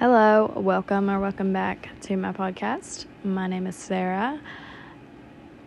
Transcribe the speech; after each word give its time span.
Hello, 0.00 0.50
welcome 0.56 1.10
or 1.10 1.20
welcome 1.20 1.52
back 1.52 1.90
to 2.00 2.16
my 2.16 2.32
podcast. 2.32 3.04
My 3.22 3.46
name 3.46 3.66
is 3.66 3.76
Sarah, 3.76 4.40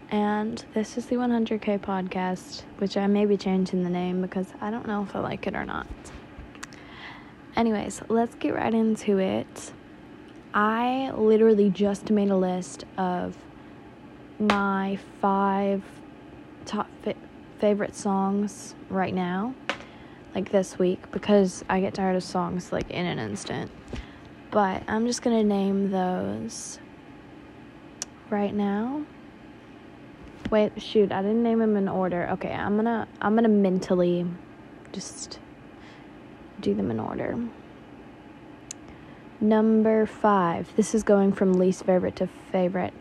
and 0.09 0.65
this 0.73 0.97
is 0.97 1.05
the 1.05 1.17
100K 1.17 1.79
podcast, 1.79 2.63
which 2.79 2.97
I 2.97 3.05
may 3.05 3.27
be 3.27 3.37
changing 3.37 3.83
the 3.83 3.91
name 3.91 4.23
because 4.23 4.47
I 4.59 4.71
don't 4.71 4.87
know 4.87 5.03
if 5.03 5.15
I 5.15 5.19
like 5.19 5.45
it 5.45 5.53
or 5.53 5.65
not. 5.65 5.85
Anyways, 7.55 8.01
let's 8.09 8.33
get 8.33 8.55
right 8.55 8.73
into 8.73 9.19
it. 9.19 9.71
I 10.51 11.11
literally 11.11 11.69
just 11.69 12.09
made 12.09 12.31
a 12.31 12.35
list 12.35 12.85
of 12.97 13.37
my 14.39 14.97
five 15.21 15.83
top 16.65 16.87
fi- 17.03 17.13
favorite 17.59 17.93
songs 17.93 18.73
right 18.89 19.13
now, 19.13 19.53
like 20.33 20.51
this 20.51 20.79
week, 20.79 21.11
because 21.11 21.63
I 21.69 21.81
get 21.81 21.93
tired 21.93 22.15
of 22.15 22.23
songs 22.23 22.71
like 22.71 22.89
in 22.89 23.05
an 23.05 23.19
instant. 23.19 23.69
But 24.53 24.83
I'm 24.87 25.07
just 25.07 25.23
gonna 25.23 25.43
name 25.43 25.89
those 25.89 26.77
right 28.29 28.53
now. 28.53 29.03
Wait, 30.51 30.79
shoot, 30.79 31.11
I 31.11 31.23
didn't 31.23 31.41
name 31.41 31.57
them 31.57 31.75
in 31.75 31.89
order. 31.89 32.29
Okay, 32.33 32.51
I'm 32.51 32.75
gonna 32.75 33.07
I'm 33.19 33.33
gonna 33.33 33.47
mentally 33.47 34.27
just 34.91 35.39
do 36.61 36.75
them 36.75 36.91
in 36.91 36.99
order. 36.99 37.35
Number 39.41 40.05
five. 40.05 40.71
This 40.75 40.93
is 40.93 41.01
going 41.01 41.33
from 41.33 41.53
least 41.53 41.83
favorite 41.83 42.15
to 42.17 42.27
favorite. 42.27 42.93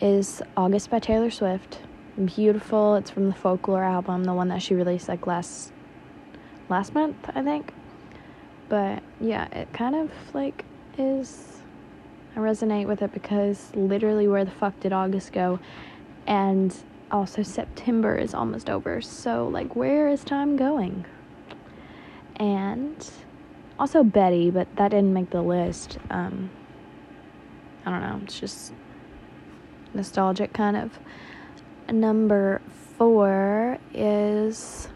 Is 0.00 0.42
August 0.56 0.90
by 0.90 1.00
Taylor 1.00 1.32
Swift. 1.32 1.80
Beautiful. 2.24 2.94
It's 2.94 3.10
from 3.10 3.26
the 3.26 3.34
Folklore 3.34 3.82
album, 3.82 4.22
the 4.22 4.32
one 4.32 4.46
that 4.50 4.62
she 4.62 4.76
released 4.76 5.08
like 5.08 5.26
last 5.26 5.72
last 6.68 6.94
month, 6.94 7.16
I 7.34 7.42
think. 7.42 7.74
But 8.68 9.02
yeah, 9.20 9.46
it 9.52 9.72
kind 9.72 9.94
of 9.94 10.10
like 10.34 10.64
is. 10.98 11.52
I 12.34 12.38
resonate 12.38 12.86
with 12.86 13.00
it 13.00 13.14
because 13.14 13.70
literally, 13.74 14.28
where 14.28 14.44
the 14.44 14.50
fuck 14.50 14.78
did 14.80 14.92
August 14.92 15.32
go? 15.32 15.58
And 16.26 16.74
also, 17.10 17.42
September 17.42 18.16
is 18.16 18.34
almost 18.34 18.68
over. 18.68 19.00
So, 19.00 19.48
like, 19.48 19.74
where 19.74 20.08
is 20.08 20.22
time 20.22 20.56
going? 20.56 21.06
And 22.36 23.10
also, 23.78 24.02
Betty, 24.02 24.50
but 24.50 24.68
that 24.76 24.90
didn't 24.90 25.14
make 25.14 25.30
the 25.30 25.40
list. 25.40 25.98
Um, 26.10 26.50
I 27.86 27.90
don't 27.90 28.02
know. 28.02 28.20
It's 28.24 28.38
just 28.38 28.72
nostalgic, 29.94 30.52
kind 30.52 30.76
of. 30.76 30.98
Number 31.88 32.60
four 32.98 33.78
is 33.94 34.88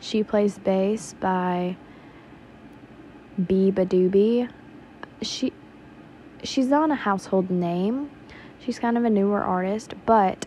She 0.00 0.22
Plays 0.22 0.58
Bass 0.58 1.14
by 1.20 1.76
Beabadoobee. 3.46 4.48
She 5.20 5.52
she's 6.42 6.68
not 6.68 6.90
a 6.90 6.94
household 6.94 7.50
name. 7.50 8.10
She's 8.58 8.78
kind 8.78 8.96
of 8.96 9.04
a 9.04 9.10
newer 9.10 9.42
artist, 9.42 9.94
but 10.06 10.46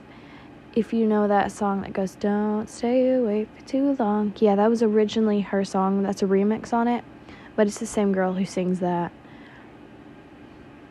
if 0.73 0.93
you 0.93 1.05
know 1.05 1.27
that 1.27 1.51
song 1.51 1.81
that 1.81 1.93
goes 1.93 2.15
"Don't 2.15 2.69
Stay 2.69 3.13
Away 3.13 3.45
for 3.45 3.65
Too 3.65 3.95
Long," 3.99 4.33
yeah, 4.37 4.55
that 4.55 4.69
was 4.69 4.81
originally 4.81 5.41
her 5.41 5.63
song. 5.63 6.03
That's 6.03 6.21
a 6.21 6.25
remix 6.25 6.73
on 6.73 6.87
it, 6.87 7.03
but 7.55 7.67
it's 7.67 7.79
the 7.79 7.85
same 7.85 8.11
girl 8.13 8.33
who 8.33 8.45
sings 8.45 8.79
that. 8.79 9.11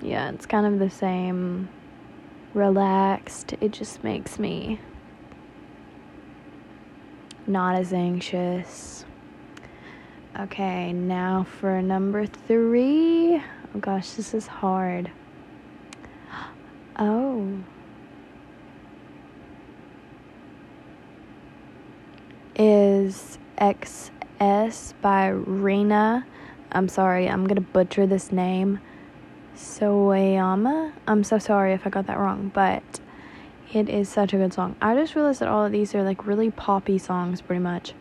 Yeah, 0.02 0.30
it's 0.30 0.47
kind 0.47 0.66
of 0.66 0.78
the 0.78 0.91
same. 0.91 1.69
Relaxed. 2.55 3.55
It 3.60 3.72
just 3.72 4.05
makes 4.05 4.38
me 4.38 4.78
not 7.48 7.75
as 7.75 7.92
anxious. 7.92 9.05
Okay, 10.36 10.92
now 10.92 11.46
for 11.60 11.80
number 11.80 12.27
three. 12.27 13.36
Oh 13.36 13.78
gosh, 13.78 14.10
this 14.12 14.34
is 14.34 14.46
hard. 14.46 15.10
Oh. 16.96 17.58
Is 22.56 23.38
XS 23.59 24.94
by 25.00 25.28
Rina. 25.28 26.26
I'm 26.72 26.88
sorry, 26.88 27.28
I'm 27.28 27.47
gonna 27.47 27.60
butcher 27.60 28.06
this 28.06 28.32
name. 28.32 28.80
Soayama. 29.56 30.92
I'm 31.06 31.22
so 31.22 31.38
sorry 31.38 31.72
if 31.75 31.86
I 31.86 31.91
got 31.91 32.06
that 32.09 32.19
wrong, 32.19 32.50
but 32.53 33.00
it 33.72 33.88
is 33.88 34.09
such 34.09 34.32
a 34.32 34.36
good 34.36 34.53
song. 34.53 34.75
I 34.80 34.94
just 34.94 35.14
realized 35.14 35.41
that 35.41 35.48
all 35.48 35.64
of 35.64 35.72
these 35.72 35.94
are 35.94 36.03
like 36.03 36.26
really 36.26 36.50
poppy 36.50 36.98
songs, 36.98 37.41
pretty 37.41 37.60
much. 37.60 37.94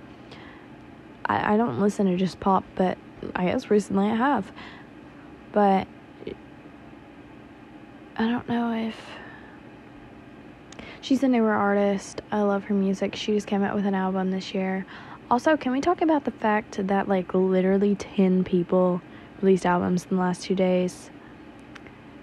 I, 1.25 1.53
I 1.53 1.57
don't 1.57 1.79
listen 1.79 2.06
to 2.07 2.17
just 2.17 2.39
pop, 2.39 2.63
but 2.75 2.97
I 3.35 3.45
guess 3.45 3.69
recently 3.69 4.09
I 4.09 4.16
have. 4.16 4.51
But 5.51 5.88
I 8.16 8.28
don't 8.29 8.47
know 8.47 8.73
if 8.73 8.95
she's 11.01 11.23
a 11.23 11.28
newer 11.28 11.53
artist. 11.53 12.22
I 12.31 12.41
love 12.41 12.66
her 12.66 12.73
music. 12.73 13.16
She 13.16 13.34
just 13.34 13.47
came 13.47 13.63
out 13.63 13.75
with 13.75 13.85
an 13.85 13.95
album 13.95 14.31
this 14.31 14.53
year. 14.53 14.85
Also, 15.31 15.57
can 15.57 15.72
we 15.72 15.81
talk 15.81 16.01
about 16.01 16.25
the 16.25 16.31
fact 16.31 16.85
that 16.88 17.07
like 17.07 17.34
literally 17.34 17.95
10 17.95 18.44
people 18.44 19.01
released 19.41 19.66
albums 19.66 20.05
in 20.09 20.17
the 20.17 20.22
last 20.22 20.44
2 20.44 20.55
days? 20.55 21.09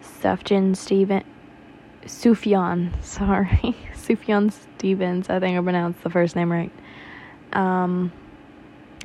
Sufjan 0.03 0.77
Steven 0.77 1.25
Sufjan, 2.05 3.03
sorry. 3.03 3.77
Sufjan 3.95 4.53
Stevens, 4.53 5.29
I 5.29 5.39
think 5.41 5.59
I 5.59 5.63
pronounced 5.63 6.03
the 6.03 6.11
first 6.11 6.37
name 6.37 6.51
right. 6.51 6.73
Um 7.53 8.13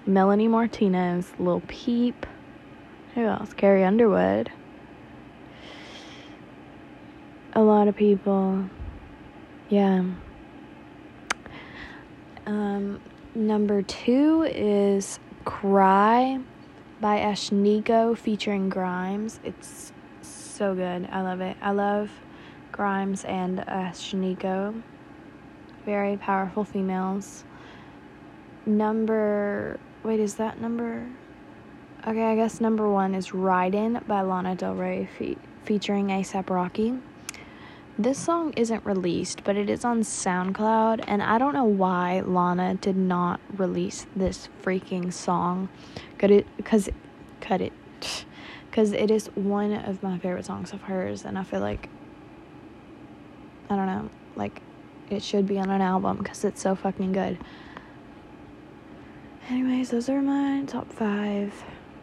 Melanie 0.08 0.48
Martinez, 0.48 1.32
Lil 1.40 1.62
Peep. 1.68 2.26
Who 3.16 3.26
else? 3.26 3.54
Carrie 3.54 3.84
Underwood. 3.84 4.52
A 7.54 7.62
lot 7.62 7.88
of 7.88 7.96
people. 7.96 8.70
Yeah. 9.70 10.04
Um, 12.46 13.02
number 13.34 13.82
two 13.82 14.44
is 14.44 15.20
Cry 15.46 16.40
by 17.02 17.18
Ashnikko 17.18 18.16
featuring 18.16 18.70
Grimes. 18.70 19.40
It's 19.44 19.92
so 20.22 20.76
good. 20.76 21.08
I 21.12 21.22
love 21.22 21.42
it. 21.42 21.58
I 21.62 21.72
love 21.72 22.12
Grimes 22.72 23.24
and 23.26 23.60
Ashnikko. 23.60 24.84
Very 25.86 26.18
powerful 26.18 26.64
females. 26.64 27.44
Number 28.68 29.80
wait, 30.06 30.20
is 30.20 30.36
that 30.36 30.62
number? 30.62 31.08
Okay, 32.06 32.24
I 32.24 32.36
guess 32.36 32.62
number 32.62 32.88
one 32.88 33.16
is 33.16 33.34
Ridin' 33.34 34.02
by 34.08 34.22
Lana 34.22 34.54
Del 34.54 34.76
Rey 34.76 35.10
fe- 35.18 35.38
featuring 35.64 36.08
ASAP 36.10 36.52
Rocky. 36.52 36.94
This 37.98 38.20
song 38.20 38.54
isn't 38.54 38.86
released, 38.86 39.44
but 39.44 39.58
it 39.58 39.68
is 39.68 39.84
on 39.84 40.02
SoundCloud, 40.02 41.04
and 41.08 41.24
I 41.24 41.40
don't 41.40 41.54
know 41.54 41.66
why 41.66 42.20
Lana 42.20 42.76
did 42.76 42.96
not 42.96 43.40
release 43.58 44.06
this 44.16 44.48
freaking 44.62 45.12
song. 45.12 45.70
Could 46.20 46.30
it, 46.30 46.48
cause, 46.64 46.88
cut 47.42 47.62
it, 47.62 47.74
cause 48.72 48.92
it 48.92 49.10
is 49.10 49.28
one 49.34 49.74
of 49.74 50.04
my 50.04 50.20
favorite 50.20 50.46
songs 50.46 50.72
of 50.72 50.84
hers, 50.84 51.26
and 51.26 51.36
I 51.36 51.44
feel 51.44 51.62
like, 51.62 51.90
I 53.72 53.76
don't 53.76 53.88
know, 53.88 54.10
like, 54.36 54.62
it 55.10 55.24
should 55.24 55.48
be 55.48 55.58
on 55.58 55.72
an 55.72 55.82
album, 55.82 56.24
cause 56.24 56.44
it's 56.44 56.62
so 56.62 56.76
fucking 56.76 57.14
good. 57.14 57.40
Anyways, 59.48 59.92
those 59.92 60.10
are 60.10 60.24
my 60.24 60.64
top 60.66 60.92
five 60.92 61.54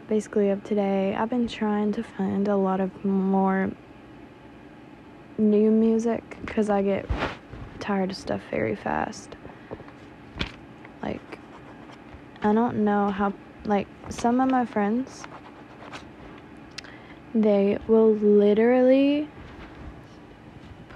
basically 0.07 0.49
of 0.49 0.63
today. 0.63 1.13
I've 1.13 1.29
been 1.29 1.49
trying 1.49 1.91
to 1.91 2.01
find 2.01 2.47
a 2.47 2.55
lot 2.55 2.79
of 2.79 3.03
more 3.03 3.69
new 5.37 5.69
music 5.69 6.37
because 6.45 6.69
I 6.69 6.81
get 6.81 7.05
tired 7.81 8.11
of 8.11 8.15
stuff 8.15 8.39
very 8.49 8.77
fast. 8.77 9.35
Like, 11.01 11.37
I 12.43 12.53
don't 12.53 12.85
know 12.85 13.09
how, 13.09 13.33
like, 13.65 13.87
some 14.07 14.39
of 14.39 14.49
my 14.49 14.65
friends, 14.65 15.25
they 17.35 17.77
will 17.87 18.13
literally 18.13 19.27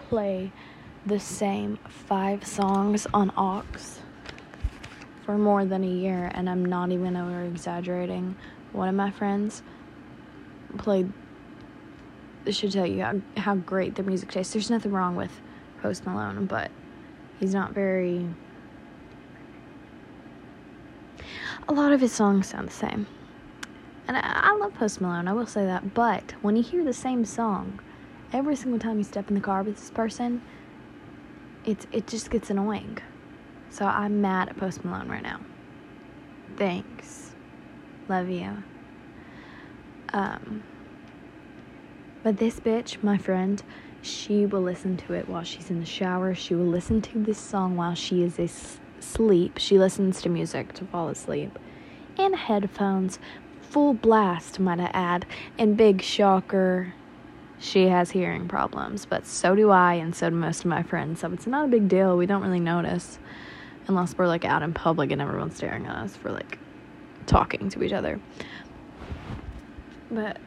play 0.08 0.54
the 1.06 1.20
same 1.20 1.78
five 1.90 2.48
songs 2.48 3.06
on 3.14 3.34
aux 3.36 4.00
for 5.28 5.38
more 5.38 5.66
than 5.66 5.84
a 5.84 5.88
year, 5.88 6.32
and 6.34 6.50
I'm 6.50 6.64
not 6.64 6.90
even 6.90 7.18
over 7.18 7.44
exaggerating. 7.44 8.38
One 8.72 8.88
of 8.88 8.96
my 8.96 9.12
friends 9.12 9.62
played. 10.78 11.12
This 12.46 12.56
should 12.56 12.72
tell 12.72 12.88
you 12.88 13.04
how, 13.04 13.22
how 13.36 13.56
great 13.56 13.96
the 13.96 14.04
music 14.04 14.32
tastes. 14.32 14.54
There's 14.54 14.70
nothing 14.70 14.94
wrong 14.94 15.18
with 15.18 15.42
Post 15.82 16.06
Malone, 16.06 16.46
but 16.46 16.72
he's 17.42 17.54
not 17.54 17.74
very. 17.74 18.26
A 21.68 21.74
lot 21.74 21.92
of 21.92 22.00
his 22.00 22.14
songs 22.14 22.48
sound 22.48 22.70
the 22.70 22.74
same. 22.74 23.06
And 24.08 24.16
I, 24.16 24.22
I 24.24 24.56
love 24.56 24.76
Post 24.76 25.02
Malone, 25.02 25.28
I 25.28 25.34
will 25.34 25.46
say 25.46 25.66
that. 25.66 25.94
But 25.94 26.36
when 26.42 26.56
you 26.56 26.64
hear 26.64 26.86
the 26.86 26.94
same 26.94 27.26
song 27.26 27.82
every 28.32 28.56
single 28.56 28.80
time 28.80 28.98
you 28.98 29.04
step 29.04 29.28
in 29.28 29.36
the 29.36 29.42
car 29.42 29.62
with 29.62 29.76
this 29.76 29.90
person, 29.90 30.42
it's 31.66 31.86
it 31.92 32.08
just 32.08 32.32
gets 32.32 32.50
annoying. 32.50 33.00
So 33.78 33.86
I'm 33.86 34.22
mad 34.22 34.50
at 34.50 34.58
Post 34.58 34.84
Malone 34.84 35.08
right 35.08 35.22
now. 35.22 35.40
Thanks. 36.56 37.36
Love 38.10 38.28
you. 38.28 38.64
Um, 40.14 40.64
But 42.24 42.38
this 42.38 42.60
bitch, 42.60 43.04
my 43.04 43.20
friend, 43.20 43.62
she 44.02 44.48
will 44.48 44.62
listen 44.62 44.98
to 44.98 45.14
it 45.14 45.30
while 45.30 45.44
she's 45.44 45.70
in 45.70 45.80
the 45.80 45.86
shower. 45.86 46.34
She 46.34 46.56
will 46.56 46.66
listen 46.66 47.02
to 47.04 47.20
this 47.20 47.38
song 47.38 47.76
while 47.76 47.94
she 47.94 48.24
is 48.24 48.40
asleep. 48.40 49.60
She 49.60 49.78
listens 49.78 50.22
to 50.24 50.30
music 50.30 50.74
to 50.74 50.86
fall 50.86 51.10
asleep. 51.10 51.60
In 52.18 52.34
headphones, 52.34 53.20
full 53.62 53.94
blast, 53.94 54.60
might 54.60 54.80
I 54.80 54.90
add. 54.94 55.28
And 55.60 55.78
big 55.78 56.02
shocker, 56.02 56.96
she 57.60 57.90
has 57.90 58.10
hearing 58.10 58.48
problems. 58.48 59.06
But 59.06 59.28
so 59.28 59.56
do 59.56 59.70
I, 59.70 59.94
and 59.94 60.16
so 60.16 60.32
do 60.32 60.36
most 60.36 60.62
of 60.62 60.66
my 60.66 60.82
friends. 60.82 61.20
So 61.20 61.32
it's 61.32 61.46
not 61.46 61.66
a 61.66 61.68
big 61.68 61.88
deal. 61.88 62.18
We 62.18 62.26
don't 62.26 62.42
really 62.42 62.60
notice 62.60 63.20
unless 63.88 64.18
we're 64.18 64.28
like 64.28 64.46
out 64.46 64.64
in 64.64 64.74
public 64.74 65.12
and 65.12 65.22
everyone's 65.22 65.56
staring 65.56 65.86
at 65.86 65.96
us 65.96 66.16
for 66.16 66.32
like 66.32 66.60
talking 67.26 67.70
to 67.70 67.84
each 67.84 67.94
other. 67.94 68.20
But 70.12 70.38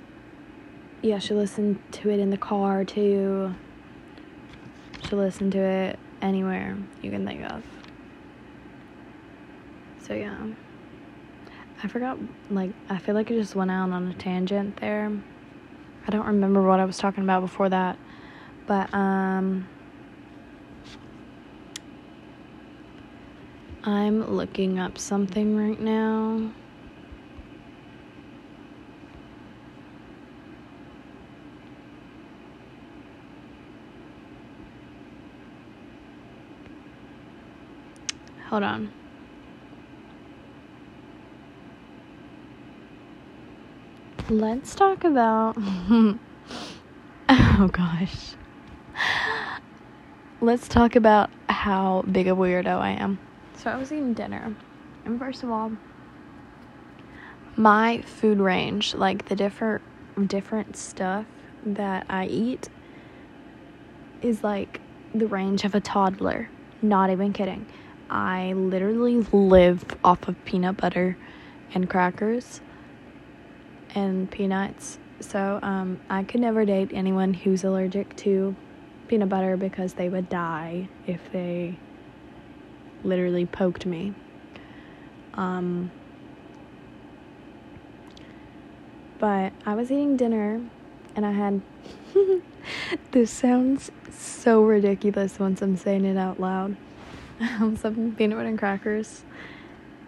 yeah, 1.03 1.19
she 1.19 1.35
listened 1.35 1.81
to 1.93 2.11
it 2.11 2.21
in 2.21 2.31
the 2.31 2.37
car 2.37 2.85
too. 2.85 3.55
She 5.09 5.17
listened 5.17 5.53
to 5.53 5.59
it 5.59 5.99
anywhere 6.23 6.77
you 7.03 7.11
can 7.11 7.27
think 7.27 7.51
of. 7.51 7.65
So 10.03 10.15
yeah. 10.15 10.37
I 11.83 11.89
forgot 11.89 12.19
like 12.51 12.73
I 12.89 12.99
feel 12.99 13.15
like 13.15 13.31
I 13.31 13.35
just 13.35 13.55
went 13.55 13.71
out 13.71 13.91
on 13.91 14.09
a 14.09 14.15
tangent 14.15 14.77
there. 14.81 15.11
I 16.07 16.11
don't 16.11 16.27
remember 16.27 16.63
what 16.63 16.81
I 16.81 16.85
was 16.85 16.99
talking 16.99 17.25
about 17.25 17.41
before 17.41 17.69
that. 17.69 17.99
But 18.67 18.93
um 18.93 19.67
I'm 23.82 24.31
looking 24.31 24.79
up 24.79 24.99
something 24.99 25.56
right 25.56 25.81
now. 25.81 26.53
Hold 38.50 38.65
on. 38.65 38.93
Let's 44.29 44.75
talk 44.75 45.05
about. 45.05 45.55
oh 45.59 46.19
gosh. 47.73 48.35
Let's 50.43 50.69
talk 50.69 50.97
about 50.97 51.31
how 51.49 52.03
big 52.11 52.29
a 52.29 52.32
weirdo 52.32 52.79
I 52.79 52.91
am. 52.91 53.19
So 53.62 53.71
I 53.71 53.77
was 53.77 53.93
eating 53.93 54.15
dinner, 54.15 54.57
and 55.05 55.19
first 55.19 55.43
of 55.43 55.51
all, 55.51 55.73
my 57.57 58.01
food 58.01 58.39
range, 58.39 58.95
like 58.95 59.27
the 59.27 59.37
different 59.37 59.83
different 60.27 60.77
stuff 60.77 61.27
that 61.67 62.07
I 62.09 62.25
eat, 62.25 62.71
is 64.23 64.43
like 64.43 64.81
the 65.15 65.27
range 65.27 65.65
of 65.65 65.75
a 65.75 65.81
toddler. 65.81 66.49
Not 66.81 67.11
even 67.11 67.35
kidding. 67.35 67.67
I 68.09 68.55
literally 68.55 69.21
live 69.31 69.85
off 70.03 70.27
of 70.27 70.43
peanut 70.47 70.79
butter 70.79 71.19
and 71.75 71.89
crackers 71.89 72.63
and 73.95 74.31
peanuts. 74.31 74.99
So 75.21 75.59
um, 75.61 76.01
I 76.09 76.23
could 76.23 76.41
never 76.41 76.65
date 76.65 76.93
anyone 76.95 77.35
who's 77.35 77.63
allergic 77.63 78.17
to 78.17 78.56
peanut 79.06 79.29
butter 79.29 79.59
because 79.59 79.93
they 79.93 80.09
would 80.09 80.31
die 80.31 80.89
if 81.06 81.21
they 81.31 81.79
literally 83.05 83.47
poked 83.47 83.87
me. 83.87 84.14
Um, 85.35 85.91
but 89.19 89.52
I 89.67 89.75
was 89.75 89.91
eating 89.91 90.17
dinner 90.17 90.61
and 91.17 91.26
I 91.26 91.32
had. 91.32 91.61
this 93.12 93.31
sounds 93.31 93.91
so 94.11 94.62
ridiculous 94.62 95.38
once 95.38 95.62
I'm 95.62 95.76
saying 95.76 96.05
it 96.05 96.17
out 96.17 96.38
loud 96.41 96.76
some 97.76 98.14
peanut 98.17 98.37
butter 98.37 98.49
and 98.49 98.58
crackers, 98.58 99.25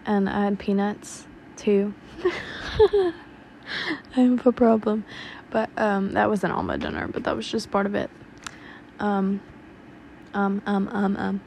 and 0.05 0.29
I 0.29 0.43
had 0.43 0.59
peanuts 0.59 1.25
too. 1.57 1.93
I 2.23 3.13
have 4.15 4.45
a 4.45 4.51
problem, 4.51 5.05
but 5.49 5.69
um, 5.77 6.11
that 6.11 6.29
wasn't 6.29 6.53
all 6.53 6.63
my 6.63 6.77
dinner, 6.77 7.07
but 7.07 7.23
that 7.23 7.35
was 7.35 7.49
just 7.49 7.71
part 7.71 7.85
of 7.85 7.95
it. 7.95 8.09
Um, 8.99 9.41
um, 10.33 10.61
um, 10.65 10.87
um, 10.89 11.17
um. 11.17 11.41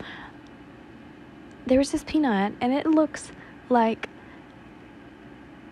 There 1.67 1.79
was 1.79 1.91
this 1.91 2.05
peanut, 2.05 2.53
and 2.61 2.73
it 2.73 2.87
looks 2.87 3.33
like 3.69 4.09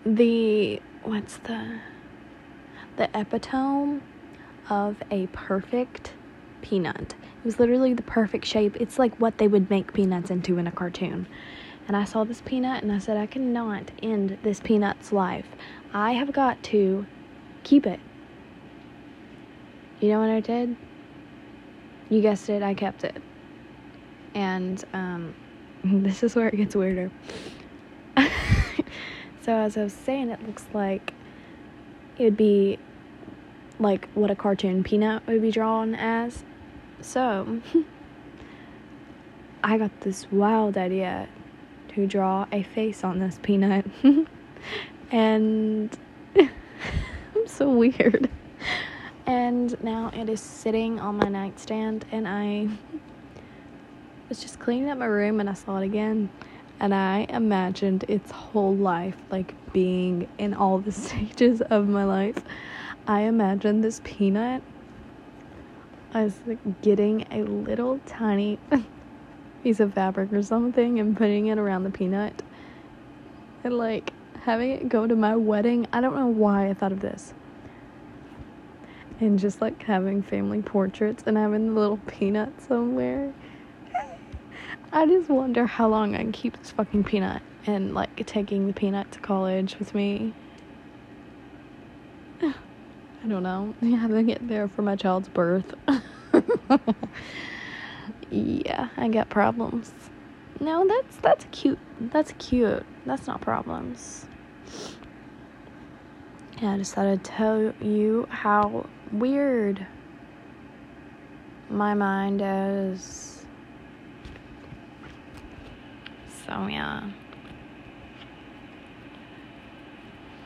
the 0.05 0.81
what's 1.03 1.37
the 1.37 1.79
the 2.97 3.09
epitome 3.17 4.01
of 4.69 5.01
a 5.09 5.27
perfect 5.27 6.13
peanut. 6.61 7.13
It 7.13 7.45
was 7.45 7.59
literally 7.59 7.93
the 7.93 8.01
perfect 8.01 8.45
shape. 8.45 8.75
It's 8.79 8.99
like 8.99 9.15
what 9.17 9.37
they 9.37 9.47
would 9.47 9.69
make 9.69 9.93
peanuts 9.93 10.29
into 10.29 10.57
in 10.57 10.67
a 10.67 10.71
cartoon. 10.71 11.27
And 11.87 11.95
I 11.95 12.03
saw 12.03 12.23
this 12.23 12.41
peanut 12.41 12.83
and 12.83 12.91
I 12.91 12.97
said, 12.97 13.17
I 13.17 13.27
cannot 13.27 13.91
end 14.01 14.37
this 14.41 14.59
peanut's 14.59 15.11
life. 15.11 15.45
I 15.93 16.13
have 16.13 16.31
got 16.31 16.63
to 16.63 17.05
keep 17.63 17.85
it. 17.85 17.99
You 19.99 20.09
know 20.09 20.19
what 20.19 20.29
I 20.29 20.39
did? 20.39 20.75
You 22.09 22.21
guessed 22.21 22.49
it, 22.49 22.63
I 22.63 22.73
kept 22.73 23.03
it. 23.03 23.21
And 24.33 24.83
um, 24.93 25.35
this 26.03 26.23
is 26.23 26.35
where 26.35 26.47
it 26.47 26.55
gets 26.55 26.75
weirder. 26.75 27.11
so, 29.41 29.53
as 29.53 29.77
I 29.77 29.83
was 29.83 29.93
saying, 29.93 30.29
it 30.29 30.45
looks 30.47 30.65
like 30.73 31.13
it 32.17 32.23
would 32.23 32.37
be 32.37 32.79
like 33.77 34.09
what 34.13 34.31
a 34.31 34.35
cartoon 34.35 34.83
peanut 34.83 35.27
would 35.27 35.41
be 35.41 35.51
drawn 35.51 35.93
as 35.95 36.43
so, 37.01 37.61
I 39.63 39.77
got 39.77 40.01
this 40.01 40.31
wild 40.31 40.75
idea 40.75 41.27
to 41.89 42.07
draw 42.07 42.47
a 42.51 42.63
face 42.63 43.03
on 43.03 43.19
this 43.19 43.39
peanut. 43.43 43.85
and 45.11 45.95
I'm 46.35 47.47
so 47.47 47.69
weird. 47.69 48.29
And 49.27 49.81
now 49.83 50.11
it 50.13 50.29
is 50.29 50.41
sitting 50.41 50.99
on 50.99 51.17
my 51.17 51.29
nightstand, 51.29 52.05
and 52.11 52.27
I 52.27 52.69
was 54.29 54.41
just 54.41 54.59
cleaning 54.59 54.89
up 54.89 54.97
my 54.97 55.05
room 55.05 55.39
and 55.39 55.49
I 55.49 55.53
saw 55.53 55.77
it 55.77 55.85
again. 55.85 56.29
And 56.79 56.93
I 56.93 57.25
imagined 57.29 58.03
its 58.07 58.31
whole 58.31 58.75
life, 58.75 59.15
like 59.29 59.53
being 59.71 60.27
in 60.37 60.53
all 60.53 60.79
the 60.79 60.91
stages 61.03 61.61
of 61.61 61.87
my 61.87 62.03
life. 62.03 62.41
I 63.07 63.21
imagined 63.21 63.83
this 63.83 64.01
peanut 64.03 64.61
I 66.15 66.23
was 66.23 66.39
like, 66.47 66.81
getting 66.81 67.27
a 67.29 67.43
little 67.43 67.99
tiny 68.05 68.57
piece 69.63 69.81
of 69.81 69.93
fabric 69.93 70.31
or 70.31 70.41
something 70.41 70.97
and 70.97 71.15
putting 71.15 71.47
it 71.47 71.57
around 71.57 71.83
the 71.83 71.89
peanut 71.89 72.41
and 73.65 73.77
like 73.77 74.13
having 74.43 74.71
it 74.71 74.87
go 74.87 75.07
to 75.07 75.15
my 75.17 75.35
wedding. 75.35 75.87
I 75.91 75.99
don't 75.99 76.15
know 76.15 76.27
why 76.27 76.69
I 76.69 76.73
thought 76.73 76.93
of 76.93 77.01
this. 77.01 77.33
And 79.19 79.37
just 79.37 79.59
like 79.59 79.83
having 79.83 80.21
family 80.21 80.61
portraits 80.61 81.23
and 81.27 81.35
having 81.35 81.73
the 81.73 81.81
little 81.81 81.97
peanut 82.07 82.61
somewhere. 82.61 83.33
I 84.95 85.05
just 85.05 85.29
wonder 85.29 85.65
how 85.65 85.89
long 85.89 86.15
I 86.15 86.19
can 86.19 86.31
keep 86.31 86.57
this 86.57 86.71
fucking 86.71 87.03
peanut 87.03 87.41
and 87.67 87.93
like 87.93 88.25
taking 88.25 88.65
the 88.67 88.71
peanut 88.71 89.11
to 89.11 89.19
college 89.19 89.77
with 89.77 89.93
me. 89.93 90.33
I 92.41 92.53
don't 93.27 93.43
know. 93.43 93.75
Having 93.81 94.29
it 94.29 94.47
there 94.47 94.69
for 94.69 94.83
my 94.83 94.95
child's 94.95 95.27
birth. 95.27 95.73
yeah, 98.29 98.87
I 98.95 99.09
got 99.09 99.29
problems. 99.29 99.91
No, 100.61 100.87
that's 100.87 101.17
that's 101.17 101.45
cute. 101.51 101.79
That's 101.99 102.33
cute. 102.37 102.85
That's 103.05 103.27
not 103.27 103.41
problems. 103.41 104.27
Yeah, 106.61 106.71
I 106.71 106.77
just 106.77 106.93
thought 106.93 107.07
I'd 107.07 107.25
tell 107.25 107.73
you 107.81 108.27
how 108.29 108.85
weird 109.11 109.85
my 111.69 111.93
mind 111.93 112.41
is. 112.41 113.34
So 116.45 116.67
yeah. 116.67 117.09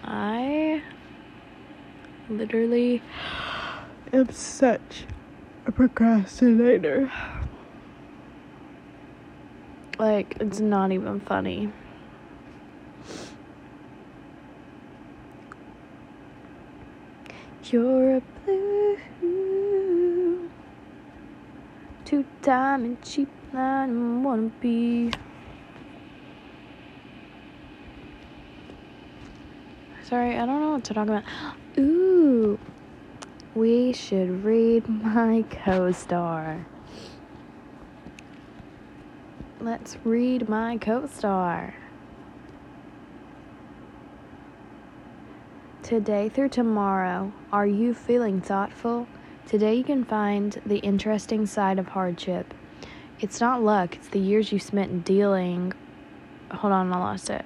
I 0.04 0.82
literally 2.30 3.02
am 4.14 4.30
such 4.32 5.06
a 5.66 5.72
procrastinator. 5.72 7.12
Like, 9.98 10.38
it's 10.40 10.62
not 10.62 10.92
even 10.94 11.20
funny. 11.20 11.72
You're 17.66 18.16
a 18.16 18.22
blue, 18.46 18.98
two 22.06 22.26
diamond 22.42 23.02
cheap 23.04 23.30
line 23.54 24.24
wanna 24.24 24.50
be. 24.62 25.12
Sorry, 30.10 30.40
I 30.40 30.48
don't 30.48 30.60
know 30.60 30.72
what 30.72 30.84
to 30.86 30.94
talk 30.96 31.08
about. 31.08 31.24
Ooh, 31.78 32.58
we 33.54 33.94
should 33.94 34.44
read 34.44 34.90
my 34.90 35.46
Co-Star. 35.52 36.66
Let's 39.62 39.98
read 40.04 40.50
my 40.50 40.80
Co-Star. 40.80 41.76
Today 45.84 46.28
through 46.28 46.50
tomorrow, 46.50 47.32
are 47.54 47.68
you 47.68 47.94
feeling 47.94 48.42
thoughtful? 48.42 49.08
Today 49.46 49.76
you 49.76 49.84
can 49.84 50.04
find 50.04 50.60
the 50.66 50.80
interesting 50.80 51.46
side 51.46 51.78
of 51.78 51.90
hardship. 51.90 52.56
It's 53.20 53.40
not 53.40 53.62
luck, 53.62 53.96
it's 53.96 54.08
the 54.08 54.18
years 54.18 54.52
you 54.52 54.58
spent 54.58 55.06
dealing. 55.06 55.72
Hold 56.50 56.74
on, 56.74 56.92
I 56.92 56.98
lost 56.98 57.30
it. 57.30 57.46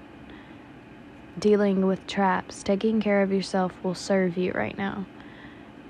Dealing 1.40 1.88
with 1.88 2.06
traps. 2.06 2.62
Taking 2.62 3.02
care 3.02 3.24
of 3.24 3.32
yourself 3.32 3.74
will 3.82 3.96
serve 3.96 4.38
you 4.38 4.52
right 4.52 4.78
now. 4.78 5.06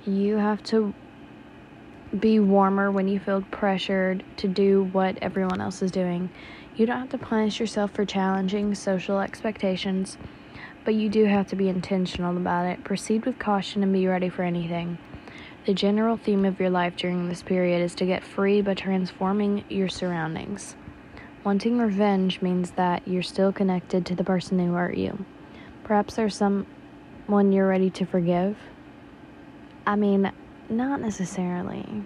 You 0.06 0.38
have 0.38 0.64
to 0.64 0.94
be 2.18 2.40
warmer 2.40 2.90
when 2.92 3.10
you 3.10 3.20
feel 3.20 3.42
pressured 3.52 4.24
to 4.38 4.48
do 4.48 4.84
what 4.94 5.18
everyone 5.22 5.60
else 5.60 5.82
is 5.82 5.92
doing. 5.92 6.30
You 6.78 6.86
don't 6.86 7.00
have 7.00 7.10
to 7.10 7.18
punish 7.18 7.60
yourself 7.60 7.92
for 7.92 8.06
challenging 8.06 8.74
social 8.74 9.20
expectations, 9.20 10.18
but 10.86 10.94
you 10.94 11.10
do 11.10 11.26
have 11.26 11.48
to 11.48 11.58
be 11.58 11.68
intentional 11.68 12.38
about 12.38 12.66
it. 12.66 12.84
Proceed 12.86 13.26
with 13.26 13.38
caution 13.38 13.84
and 13.84 13.92
be 13.92 14.08
ready 14.08 14.30
for 14.30 14.44
anything. 14.44 14.98
The 15.66 15.74
general 15.74 16.16
theme 16.16 16.46
of 16.46 16.60
your 16.60 16.70
life 16.70 16.96
during 16.96 17.28
this 17.28 17.44
period 17.44 17.82
is 17.82 17.96
to 17.96 18.06
get 18.06 18.24
free 18.24 18.62
by 18.62 18.76
transforming 18.76 19.66
your 19.70 19.90
surroundings. 19.90 20.78
Wanting 21.44 21.80
revenge 21.80 22.42
means 22.42 22.72
that 22.72 23.06
you're 23.06 23.22
still 23.22 23.52
connected 23.52 24.06
to 24.06 24.16
the 24.16 24.24
person 24.24 24.60
who 24.60 24.74
hurt 24.74 24.96
you. 24.96 25.26
Perhaps 25.84 26.16
there's 26.16 26.36
someone 26.36 27.52
you're 27.52 27.68
ready 27.68 27.90
to 27.92 28.06
forgive. 28.06 28.58
I 29.86 29.96
mean, 29.96 30.32
not 30.70 31.02
necessarily. 31.02 32.04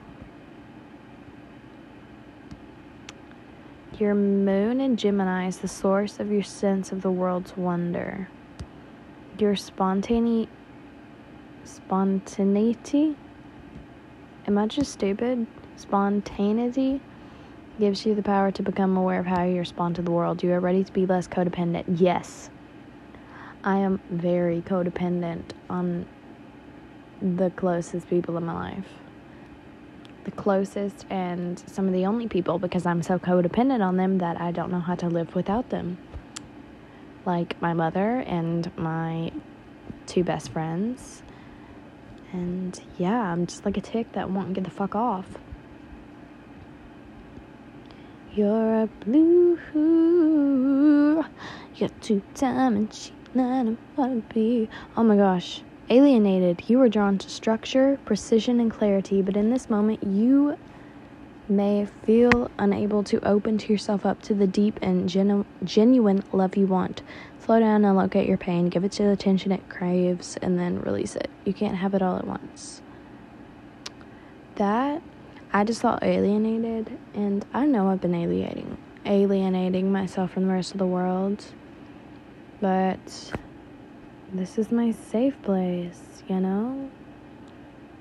Your 4.00 4.15
moon 4.15 4.79
in 4.79 4.96
Gemini 4.96 5.48
is 5.48 5.57
the 5.57 5.67
source 5.67 6.19
of 6.19 6.31
your 6.31 6.43
sense 6.43 6.91
of 6.91 7.01
the 7.01 7.12
world's 7.12 7.55
wonder. 7.57 8.29
Your 9.39 9.55
spontaneity. 9.55 10.50
Spontaneity? 11.63 13.15
Am 14.48 14.57
I 14.57 14.67
just 14.67 14.91
stupid? 14.91 15.46
Spontaneity 15.75 17.01
gives 17.79 18.05
you 18.05 18.15
the 18.15 18.24
power 18.24 18.51
to 18.51 18.63
become 18.63 18.98
aware 18.98 19.19
of 19.19 19.25
how 19.25 19.43
you 19.43 19.60
respond 19.60 19.96
to 19.96 20.01
the 20.01 20.12
world. 20.12 20.41
You 20.41 20.53
are 20.53 20.60
ready 20.60 20.84
to 20.84 20.93
be 20.93 21.05
less 21.05 21.27
codependent. 21.27 21.86
Yes. 22.00 22.50
I 23.67 23.79
am 23.79 24.00
very 24.09 24.62
codependent 24.62 25.43
on 25.69 26.05
the 27.21 27.50
closest 27.50 28.09
people 28.09 28.38
in 28.38 28.45
my 28.45 28.53
life. 28.53 28.88
The 30.24 30.31
closest 30.31 31.05
and 31.09 31.62
some 31.67 31.86
of 31.86 31.91
the 31.91 32.05
only 32.05 32.29
people 32.29 32.59
because 32.59 32.86
I'm 32.86 33.03
so 33.03 33.19
codependent 33.19 33.86
on 33.86 33.97
them 33.97 34.19
that 34.19 34.39
I 34.39 34.51
don't 34.51 34.71
know 34.71 34.79
how 34.79 34.95
to 34.95 35.09
live 35.09 35.36
without 35.36 35.69
them. 35.69 35.97
Like 37.25 37.62
my 37.62 37.74
mother 37.74 38.19
and 38.25 38.71
my 38.77 39.33
two 40.05 40.24
best 40.24 40.53
friends. 40.53 41.21
And 42.31 42.79
yeah, 42.97 43.19
I'm 43.19 43.47
just 43.47 43.65
like 43.65 43.75
a 43.75 43.81
tick 43.81 44.13
that 44.13 44.29
won't 44.29 44.53
get 44.53 44.63
the 44.63 44.69
fuck 44.69 44.95
off. 44.95 45.27
You're 48.33 48.83
a 48.83 48.88
blue, 48.88 49.59
you're 51.75 51.89
two 52.00 52.21
diamond 52.33 53.12
be. 54.34 54.70
Oh 54.96 55.03
my 55.03 55.15
gosh. 55.15 55.62
Alienated, 55.89 56.63
you 56.67 56.82
are 56.82 56.89
drawn 56.89 57.17
to 57.17 57.29
structure, 57.29 57.98
precision, 58.03 58.60
and 58.60 58.70
clarity, 58.70 59.22
but 59.22 59.38
in 59.38 59.51
this 59.51 59.70
moment, 59.70 60.03
you 60.03 60.58
may 61.50 61.88
feel 62.06 62.51
unable 62.60 63.03
to 63.03 63.25
open 63.25 63.58
to 63.58 63.72
yourself 63.72 64.06
up 64.06 64.22
to 64.24 64.34
the 64.34 64.48
deep 64.48 64.77
and 64.82 65.08
genu- 65.08 65.46
genuine 65.63 66.24
love 66.34 66.58
you 66.58 66.67
want. 66.67 67.01
Slow 67.39 67.60
down 67.60 67.86
and 67.86 67.96
locate 67.96 68.27
your 68.27 68.38
pain, 68.38 68.67
give 68.67 68.84
it 68.84 68.91
the 68.91 69.10
attention 69.10 69.53
it 69.53 69.70
craves, 69.70 70.38
and 70.41 70.60
then 70.60 70.82
release 70.82 71.15
it. 71.15 71.29
You 71.46 71.53
can't 71.53 71.77
have 71.77 71.94
it 71.94 72.01
all 72.01 72.17
at 72.17 72.27
once. 72.27 72.82
That, 74.56 75.01
I 75.53 75.63
just 75.63 75.82
felt 75.82 76.03
alienated, 76.03 76.98
and 77.13 77.46
I 77.53 77.65
know 77.65 77.88
I've 77.88 78.01
been 78.01 78.13
alienating, 78.13 78.77
alienating 79.06 79.89
myself 79.89 80.32
from 80.32 80.48
the 80.48 80.53
rest 80.53 80.74
of 80.74 80.79
the 80.79 80.86
world, 80.86 81.46
but 82.59 83.31
this 84.33 84.57
is 84.57 84.71
my 84.71 84.91
safe 84.91 85.41
place, 85.41 86.23
you 86.27 86.39
know? 86.39 86.89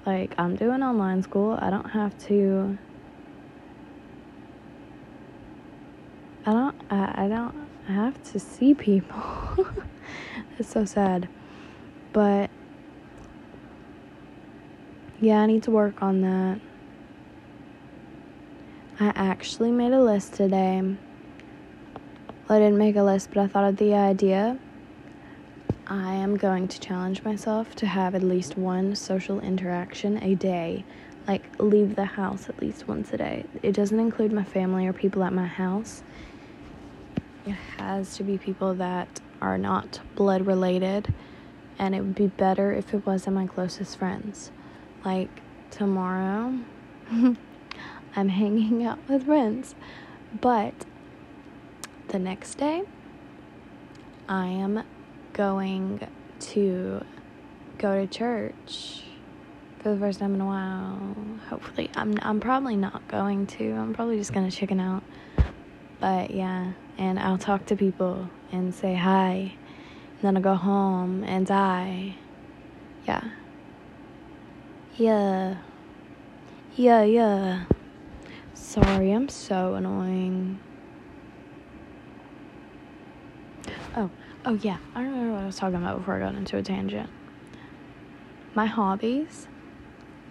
Like, 0.05 0.35
I'm 0.39 0.57
doing 0.57 0.83
online 0.83 1.23
school. 1.23 1.59
I 1.61 1.69
don't 1.69 1.91
have 1.91 2.17
to. 2.27 2.79
I 6.47 6.53
don't. 6.53 6.77
I, 6.91 7.25
I 7.25 7.29
don't 7.29 7.69
have 7.89 8.23
to 8.33 8.39
see 8.39 8.73
people. 8.73 9.67
it's 10.59 10.71
so 10.71 10.85
sad. 10.85 11.29
But. 12.13 12.51
Yeah, 15.21 15.41
I 15.41 15.47
need 15.47 15.63
to 15.65 15.71
work 15.71 16.03
on 16.03 16.21
that. 16.21 16.61
I 19.01 19.13
actually 19.17 19.73
made 19.73 19.93
a 19.93 20.01
list 20.01 20.35
today. 20.35 20.97
Well, 22.49 22.59
I 22.59 22.61
didn't 22.61 22.79
make 22.79 22.95
a 22.95 23.03
list, 23.03 23.31
but 23.35 23.41
I 23.41 23.49
thought 23.49 23.65
of 23.65 23.77
the 23.77 23.95
idea 23.95 24.57
I 25.89 26.15
am 26.15 26.37
going 26.37 26.69
to 26.69 26.79
challenge 26.79 27.25
myself 27.25 27.75
to 27.75 27.87
have 27.87 28.15
at 28.15 28.23
least 28.23 28.57
one 28.57 28.95
social 28.95 29.41
interaction 29.41 30.23
a 30.23 30.37
day. 30.37 30.85
Like, 31.27 31.43
leave 31.59 31.97
the 31.97 32.05
house 32.05 32.49
at 32.49 32.61
least 32.61 32.87
once 32.87 33.13
a 33.13 33.17
day. 33.17 33.47
It 33.65 33.73
doesn't 33.73 33.99
include 33.99 34.33
my 34.33 34.45
family 34.45 34.87
or 34.87 34.93
people 34.93 35.25
at 35.25 35.33
my 35.33 35.47
house. 35.47 36.05
It 37.47 37.57
has 37.79 38.17
to 38.19 38.23
be 38.23 38.39
people 38.39 38.75
that 38.75 39.21
are 39.41 39.59
not 39.59 39.99
blood 40.15 40.47
related, 40.47 41.13
and 41.81 41.97
it 41.97 42.01
would 42.01 42.15
be 42.15 42.29
better 42.29 42.73
if 42.73 42.95
it 42.95 43.05
wasn't 43.05 43.35
my 43.35 43.49
closest 43.49 43.99
friends. 43.99 44.53
Like, 45.05 45.41
tomorrow, 45.73 46.61
I'm 47.11 48.29
hanging 48.29 48.85
out 48.85 49.01
with 49.09 49.25
friends, 49.25 49.75
but 50.41 50.87
the 52.09 52.19
next 52.19 52.55
day, 52.57 52.83
I 54.29 54.47
am 54.47 54.85
going 55.33 56.07
to 56.41 57.05
go 57.79 58.01
to 58.01 58.07
church 58.07 59.03
for 59.79 59.91
the 59.91 59.99
first 59.99 60.19
time 60.19 60.35
in 60.35 60.41
a 60.41 60.47
while. 60.47 61.17
Hopefully, 61.49 61.91
I'm 61.97 62.19
I'm 62.23 62.41
probably 62.41 62.77
not 62.77 63.07
going 63.09 63.47
to. 63.49 63.73
I'm 63.73 63.95
probably 63.95 64.19
just 64.19 64.33
gonna 64.33 64.51
chicken 64.51 64.81
out. 64.81 65.03
But 66.01 66.31
yeah, 66.31 66.73
and 66.99 67.19
I'll 67.19 67.39
talk 67.39 67.67
to 67.67 67.77
people 67.77 68.29
and 68.53 68.75
say 68.75 68.95
hi. 68.95 69.55
And 70.17 70.23
then 70.23 70.37
I'll 70.37 70.43
go 70.43 70.55
home 70.55 71.25
and 71.25 71.47
die. 71.47 72.17
Yeah. 73.07 73.23
Yeah. 74.97 75.57
Yeah, 76.75 77.03
yeah. 77.03 77.65
Sorry, 78.55 79.13
I'm 79.13 79.29
so 79.29 79.75
annoying. 79.75 80.59
Oh, 84.49 84.57
yeah. 84.63 84.79
I 84.95 85.03
remember 85.03 85.33
what 85.33 85.43
I 85.43 85.47
was 85.47 85.57
talking 85.57 85.75
about 85.75 85.99
before 85.99 86.15
I 86.15 86.21
got 86.21 86.37
into 86.37 86.57
a 86.57 86.63
tangent. 86.63 87.11
My 88.55 88.67
hobbies 88.67 89.49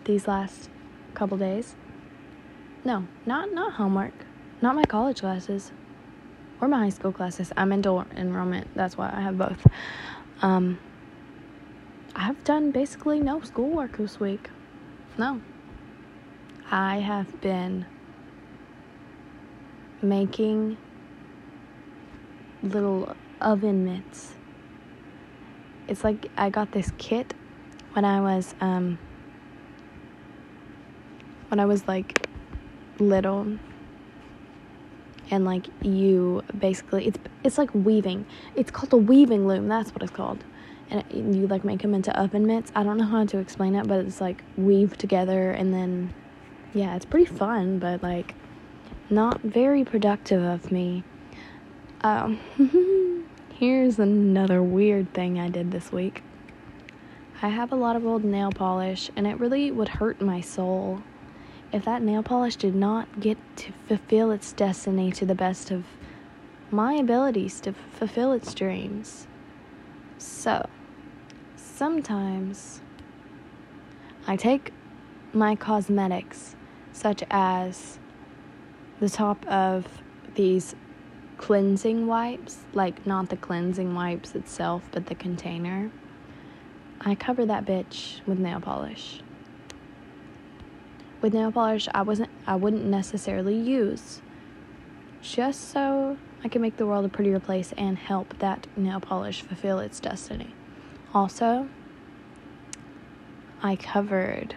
these 0.06 0.26
last 0.26 0.70
couple 1.14 1.38
days. 1.38 1.76
No, 2.86 3.06
not 3.26 3.52
not 3.52 3.74
homework. 3.74 4.14
Not 4.62 4.76
my 4.76 4.86
college 4.86 5.20
classes 5.20 5.74
or 6.62 6.70
my 6.70 6.80
high 6.80 6.90
school 6.90 7.12
classes. 7.12 7.52
I'm 7.58 7.74
in 7.74 7.82
dual 7.82 8.06
enrollment. 8.16 8.68
That's 8.74 8.98
why 8.98 9.12
I 9.14 9.20
have 9.20 9.38
both. 9.38 9.68
Um, 10.42 10.80
I've 12.16 12.42
done 12.46 12.72
basically 12.72 13.20
no 13.20 13.42
schoolwork 13.42 13.98
this 13.98 14.18
week. 14.18 14.50
No. 15.18 15.42
I 16.72 17.00
have 17.00 17.42
been 17.42 17.86
making 20.02 20.78
little 22.64 23.14
oven 23.42 23.86
mitts. 23.86 24.34
It's 25.88 26.04
like 26.04 26.30
I 26.38 26.50
got 26.50 26.72
this 26.72 26.92
kit 26.98 27.34
when 27.94 28.06
I 28.06 28.20
was 28.22 28.56
um 28.60 28.98
when 31.50 31.60
I 31.60 31.66
was 31.66 31.88
like 31.88 32.28
little 33.00 33.58
and 35.32 35.46
like 35.46 35.68
you 35.82 36.44
basically 36.58 37.08
it's 37.08 37.20
it's 37.44 37.58
like 37.58 37.74
weaving. 37.74 38.26
It's 38.56 38.72
called 38.72 38.94
a 38.94 38.98
weaving 38.98 39.48
loom. 39.48 39.68
That's 39.68 39.92
what 39.92 40.02
it's 40.04 40.12
called. 40.12 40.44
And 40.90 41.36
you 41.36 41.48
like 41.48 41.64
make 41.64 41.82
them 41.82 41.94
into 41.94 42.18
oven 42.20 42.46
mitts. 42.46 42.72
I 42.76 42.84
don't 42.84 42.98
know 42.98 43.06
how 43.06 43.26
to 43.26 43.40
explain 43.40 43.76
it, 43.76 43.88
but 43.88 44.06
it's 44.06 44.22
like 44.22 44.44
weave 44.58 44.98
together 44.98 45.52
and 45.52 45.74
then 45.74 46.14
yeah, 46.74 46.96
it's 46.96 47.06
pretty 47.06 47.26
fun, 47.26 47.80
but 47.80 48.04
like 48.04 48.36
not 49.10 49.42
very 49.42 49.84
productive 49.84 50.44
of 50.44 50.72
me. 50.72 51.04
Um 52.02 52.40
Here's 53.58 54.00
another 54.00 54.62
weird 54.62 55.14
thing 55.14 55.40
I 55.40 55.48
did 55.48 55.72
this 55.72 55.90
week. 55.90 56.22
I 57.42 57.48
have 57.48 57.72
a 57.72 57.78
lot 57.78 57.96
of 57.96 58.06
old 58.06 58.26
nail 58.26 58.52
polish, 58.52 59.10
and 59.16 59.26
it 59.26 59.40
really 59.40 59.72
would 59.72 59.88
hurt 59.88 60.20
my 60.20 60.42
soul 60.42 61.02
if 61.72 61.86
that 61.86 62.02
nail 62.02 62.22
polish 62.22 62.58
did 62.58 62.76
not 62.76 63.22
get 63.22 63.38
to 63.56 63.72
fulfill 63.88 64.32
its 64.32 64.52
destiny 64.52 65.10
to 65.14 65.26
the 65.26 65.36
best 65.36 65.72
of 65.72 65.86
my 66.70 66.96
abilities 66.96 67.62
to 67.62 67.72
fulfill 67.72 68.34
its 68.34 68.54
dreams. 68.54 69.26
So, 70.18 70.68
sometimes 71.56 72.82
I 74.28 74.36
take 74.36 74.74
my 75.32 75.56
cosmetics, 75.56 76.58
such 76.92 77.24
as 77.32 78.00
the 79.00 79.10
top 79.10 79.48
of 79.48 79.88
these 80.34 80.76
cleansing 81.38 82.08
wipes, 82.08 82.60
like 82.74 83.06
not 83.06 83.30
the 83.30 83.38
cleansing 83.38 83.94
wipes 83.94 84.36
itself, 84.36 84.84
but 84.92 85.08
the 85.08 85.16
container. 85.16 85.92
I 87.02 87.16
covered 87.16 87.50
that 87.50 87.66
bitch 87.66 88.22
with 88.26 88.40
nail 88.40 88.60
polish. 88.60 89.22
With 91.22 91.34
nail 91.34 91.52
polish, 91.52 91.88
I 91.94 92.02
wasn't 92.02 92.30
I 92.48 92.56
wouldn't 92.56 92.86
necessarily 92.86 93.56
use 93.56 94.22
just 95.22 95.70
so 95.72 96.18
I 96.44 96.48
can 96.48 96.62
make 96.62 96.78
the 96.78 96.86
world 96.86 97.06
a 97.06 97.10
prettier 97.10 97.40
place 97.40 97.74
and 97.78 97.98
help 97.98 98.38
that 98.40 98.68
nail 98.78 99.00
polish 99.00 99.42
fulfill 99.42 99.80
its 99.80 100.00
destiny. 100.00 100.54
Also, 101.14 101.68
I 103.64 103.76
covered 103.76 104.56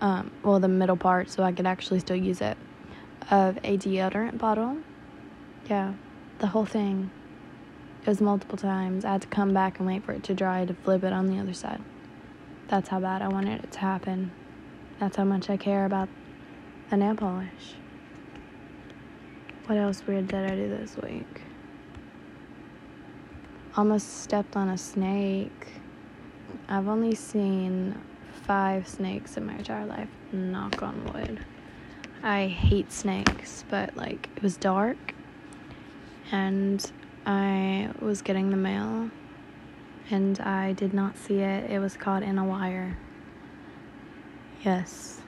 um, 0.00 0.30
well 0.42 0.60
the 0.60 0.68
middle 0.68 0.96
part 0.96 1.30
so 1.30 1.42
I 1.42 1.52
could 1.52 1.66
actually 1.66 2.00
still 2.00 2.16
use 2.16 2.40
it 2.40 2.56
of 3.30 3.58
a 3.64 3.78
deodorant 3.78 4.38
bottle. 4.38 4.78
Yeah, 5.68 5.94
the 6.38 6.48
whole 6.48 6.66
thing. 6.66 7.10
It 8.02 8.08
was 8.08 8.20
multiple 8.20 8.58
times. 8.58 9.04
I 9.04 9.12
had 9.12 9.22
to 9.22 9.28
come 9.28 9.54
back 9.54 9.78
and 9.78 9.86
wait 9.86 10.04
for 10.04 10.12
it 10.12 10.24
to 10.24 10.34
dry 10.34 10.64
to 10.64 10.74
flip 10.74 11.04
it 11.04 11.12
on 11.12 11.28
the 11.28 11.38
other 11.38 11.54
side. 11.54 11.80
That's 12.66 12.88
how 12.88 12.98
bad 12.98 13.22
I 13.22 13.28
wanted 13.28 13.62
it 13.62 13.72
to 13.72 13.78
happen. 13.78 14.32
That's 14.98 15.16
how 15.16 15.24
much 15.24 15.48
I 15.50 15.56
care 15.56 15.86
about 15.86 16.08
the 16.90 16.96
nail 16.96 17.14
polish. 17.14 17.76
What 19.66 19.78
else 19.78 20.04
weird 20.04 20.28
did 20.28 20.50
I 20.50 20.56
do 20.56 20.68
this 20.68 20.96
week? 20.96 21.42
Almost 23.76 24.22
stepped 24.22 24.56
on 24.56 24.68
a 24.68 24.76
snake. 24.76 25.68
I've 26.68 26.88
only 26.88 27.14
seen 27.14 27.98
five 28.46 28.88
snakes 28.88 29.36
in 29.36 29.46
my 29.46 29.54
entire 29.54 29.86
life. 29.86 30.08
Knock 30.32 30.82
on 30.82 31.04
wood. 31.12 31.44
I 32.24 32.48
hate 32.48 32.92
snakes, 32.92 33.64
but 33.70 33.96
like 33.96 34.28
it 34.36 34.42
was 34.42 34.56
dark 34.56 35.14
and 36.32 36.90
I 37.26 37.90
was 38.00 38.22
getting 38.22 38.50
the 38.50 38.56
mail 38.56 39.10
and 40.10 40.40
I 40.40 40.72
did 40.72 40.92
not 40.92 41.16
see 41.16 41.38
it. 41.38 41.70
It 41.70 41.78
was 41.78 41.96
caught 41.96 42.22
in 42.22 42.38
a 42.38 42.44
wire. 42.44 42.98
Yes. 44.64 45.20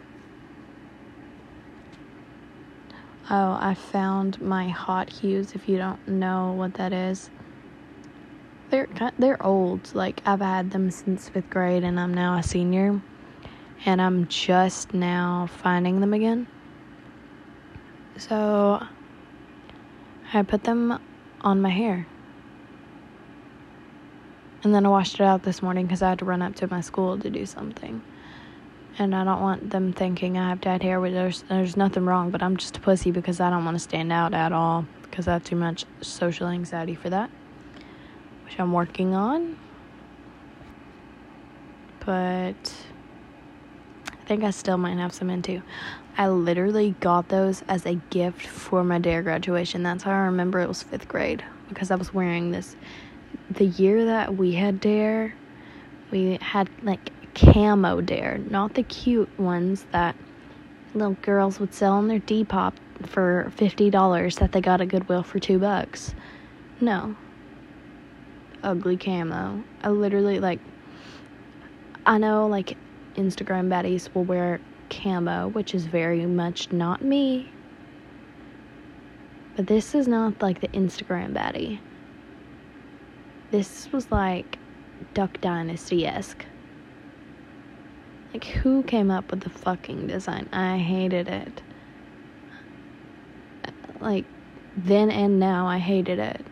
Oh, 3.30 3.56
I 3.60 3.74
found 3.74 4.40
my 4.40 4.68
Hot 4.68 5.08
Huez 5.08 5.54
if 5.54 5.68
you 5.68 5.78
don't 5.78 6.06
know 6.08 6.52
what 6.52 6.74
that 6.74 6.92
is. 6.92 7.30
They're 8.70 8.88
they're 9.18 9.42
old. 9.44 9.94
Like 9.94 10.20
I've 10.26 10.40
had 10.40 10.70
them 10.70 10.90
since 10.90 11.30
5th 11.30 11.48
grade 11.50 11.84
and 11.84 12.00
I'm 12.00 12.12
now 12.12 12.38
a 12.38 12.42
senior 12.42 13.00
and 13.86 14.00
I'm 14.00 14.26
just 14.28 14.94
now 14.94 15.48
finding 15.50 16.00
them 16.00 16.12
again. 16.12 16.46
So 18.16 18.86
I 20.34 20.42
put 20.42 20.64
them 20.64 20.98
on 21.42 21.62
my 21.62 21.70
hair. 21.70 22.06
And 24.62 24.74
then 24.74 24.86
I 24.86 24.88
washed 24.88 25.16
it 25.16 25.20
out 25.20 25.42
this 25.42 25.62
morning 25.62 25.86
because 25.86 26.02
I 26.02 26.08
had 26.10 26.18
to 26.20 26.24
run 26.24 26.42
up 26.42 26.54
to 26.56 26.66
my 26.66 26.80
school 26.80 27.18
to 27.18 27.30
do 27.30 27.46
something. 27.46 28.02
And 28.98 29.14
I 29.14 29.24
don't 29.24 29.40
want 29.40 29.70
them 29.70 29.92
thinking 29.92 30.38
I 30.38 30.48
have 30.48 30.60
dyed 30.60 30.82
hair. 30.82 31.00
There's, 31.10 31.42
there's 31.42 31.76
nothing 31.76 32.04
wrong, 32.04 32.30
but 32.30 32.42
I'm 32.42 32.56
just 32.56 32.76
a 32.76 32.80
pussy 32.80 33.10
because 33.10 33.40
I 33.40 33.50
don't 33.50 33.64
want 33.64 33.76
to 33.76 33.80
stand 33.80 34.12
out 34.12 34.34
at 34.34 34.52
all 34.52 34.86
because 35.02 35.28
I 35.28 35.34
have 35.34 35.44
too 35.44 35.56
much 35.56 35.84
social 36.00 36.48
anxiety 36.48 36.94
for 36.94 37.10
that, 37.10 37.30
which 38.44 38.58
I'm 38.58 38.72
working 38.72 39.14
on. 39.14 39.58
But 42.04 42.72
think 44.26 44.44
I 44.44 44.50
still 44.50 44.78
might 44.78 44.98
have 44.98 45.12
some 45.12 45.30
into. 45.30 45.62
I 46.16 46.28
literally 46.28 46.94
got 47.00 47.28
those 47.28 47.62
as 47.68 47.86
a 47.86 47.94
gift 48.10 48.46
for 48.46 48.84
my 48.84 48.98
D.A.R.E. 48.98 49.24
graduation. 49.24 49.82
That's 49.82 50.04
how 50.04 50.12
I 50.12 50.26
remember 50.26 50.60
it 50.60 50.68
was 50.68 50.82
fifth 50.82 51.08
grade 51.08 51.44
because 51.68 51.90
I 51.90 51.96
was 51.96 52.14
wearing 52.14 52.50
this. 52.50 52.76
The 53.50 53.66
year 53.66 54.04
that 54.04 54.36
we 54.36 54.52
had 54.54 54.80
D.A.R.E., 54.80 55.32
we 56.10 56.38
had 56.40 56.70
like 56.82 57.10
camo 57.34 58.00
D.A.R.E., 58.00 58.44
not 58.50 58.74
the 58.74 58.84
cute 58.84 59.38
ones 59.38 59.86
that 59.92 60.14
little 60.94 61.16
girls 61.22 61.58
would 61.58 61.74
sell 61.74 61.94
on 61.94 62.08
their 62.08 62.20
Depop 62.20 62.74
for 63.06 63.52
fifty 63.56 63.90
dollars 63.90 64.36
that 64.36 64.52
they 64.52 64.60
got 64.60 64.80
at 64.80 64.88
Goodwill 64.88 65.22
for 65.22 65.38
two 65.38 65.58
bucks. 65.58 66.14
No. 66.80 67.16
Ugly 68.62 68.96
camo. 68.96 69.62
I 69.82 69.90
literally 69.90 70.38
like. 70.38 70.60
I 72.06 72.18
know 72.18 72.46
like 72.46 72.76
Instagram 73.16 73.68
baddies 73.68 74.12
will 74.14 74.24
wear 74.24 74.60
camo, 74.90 75.48
which 75.48 75.74
is 75.74 75.86
very 75.86 76.26
much 76.26 76.72
not 76.72 77.02
me. 77.02 77.50
But 79.56 79.66
this 79.66 79.94
is 79.94 80.08
not 80.08 80.42
like 80.42 80.60
the 80.60 80.68
Instagram 80.68 81.32
baddie. 81.32 81.78
This 83.50 83.90
was 83.92 84.10
like 84.10 84.58
Duck 85.14 85.40
Dynasty 85.40 86.06
esque. 86.06 86.44
Like, 88.32 88.44
who 88.44 88.82
came 88.82 89.12
up 89.12 89.30
with 89.30 89.42
the 89.42 89.50
fucking 89.50 90.08
design? 90.08 90.48
I 90.52 90.78
hated 90.78 91.28
it. 91.28 91.62
Like, 94.00 94.24
then 94.76 95.08
and 95.08 95.38
now, 95.38 95.68
I 95.68 95.78
hated 95.78 96.18
it. 96.18 96.44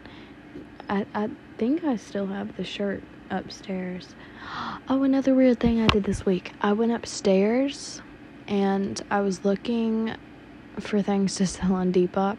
I, 0.88 1.07
I 1.12 1.29
think 1.59 1.83
I 1.83 1.96
still 1.96 2.27
have 2.29 2.57
the 2.57 2.62
shirt 2.62 3.03
upstairs. 3.33 4.14
Oh, 4.88 5.03
another 5.03 5.35
weird 5.35 5.59
thing 5.59 5.81
I 5.81 5.87
did 5.87 6.05
this 6.05 6.27
week. 6.27 6.53
I 6.61 6.73
went 6.73 6.92
upstairs 6.92 8.03
and 8.47 9.01
I 9.11 9.21
was 9.23 9.45
looking 9.45 10.14
for 10.79 11.03
things 11.03 11.37
to 11.37 11.47
sell 11.47 11.75
on 11.75 11.92
Depop. 11.92 12.37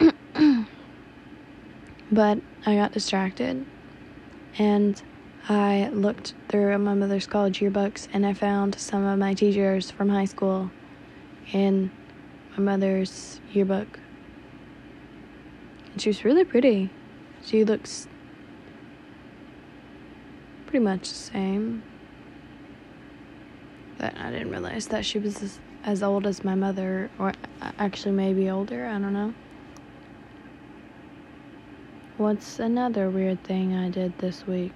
but 2.12 2.38
I 2.66 2.74
got 2.74 2.92
distracted 2.92 3.64
and 4.58 5.02
I 5.48 5.90
looked 5.92 6.34
through 6.48 6.76
my 6.78 6.94
mother's 6.94 7.26
college 7.26 7.60
yearbooks 7.60 8.08
and 8.12 8.26
I 8.26 8.34
found 8.34 8.74
some 8.74 9.04
of 9.04 9.18
my 9.18 9.34
teachers 9.34 9.90
from 9.90 10.08
high 10.08 10.24
school 10.24 10.70
in 11.52 11.90
my 12.56 12.62
mother's 12.62 13.40
yearbook. 13.52 14.00
And 15.92 16.02
she 16.02 16.08
was 16.08 16.24
really 16.24 16.44
pretty. 16.44 16.90
She 17.44 17.64
looks 17.64 18.08
pretty 20.76 20.84
much 20.84 21.08
the 21.08 21.14
same. 21.14 21.82
But 23.96 24.14
I 24.18 24.30
didn't 24.30 24.50
realize 24.50 24.88
that 24.88 25.06
she 25.06 25.18
was 25.18 25.58
as, 25.84 26.02
old 26.02 26.26
as 26.26 26.44
my 26.44 26.54
mother, 26.54 27.08
or 27.18 27.32
uh, 27.62 27.72
actually 27.78 28.12
maybe 28.12 28.50
older, 28.50 28.86
I 28.86 28.98
don't 28.98 29.14
know. 29.14 29.32
What's 32.18 32.58
another 32.58 33.08
weird 33.08 33.42
thing 33.42 33.74
I 33.74 33.88
did 33.88 34.18
this 34.18 34.46
week? 34.46 34.74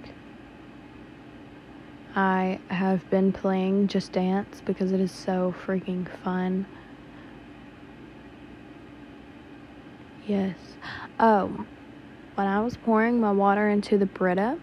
I 2.17 2.59
have 2.69 3.09
been 3.11 3.31
playing 3.31 3.89
Just 3.89 4.13
Dance 4.13 4.63
because 4.65 4.93
it 4.93 5.01
is 5.01 5.13
so 5.13 5.55
freaking 5.67 6.09
fun. 6.25 6.65
Yes. 10.27 10.57
Oh, 11.19 11.67
when 12.37 12.47
I 12.47 12.63
was 12.63 12.79
pouring 12.79 13.21
my 13.21 13.33
water 13.33 13.69
into 13.69 13.99
the 13.99 14.07
Brita, 14.07 14.59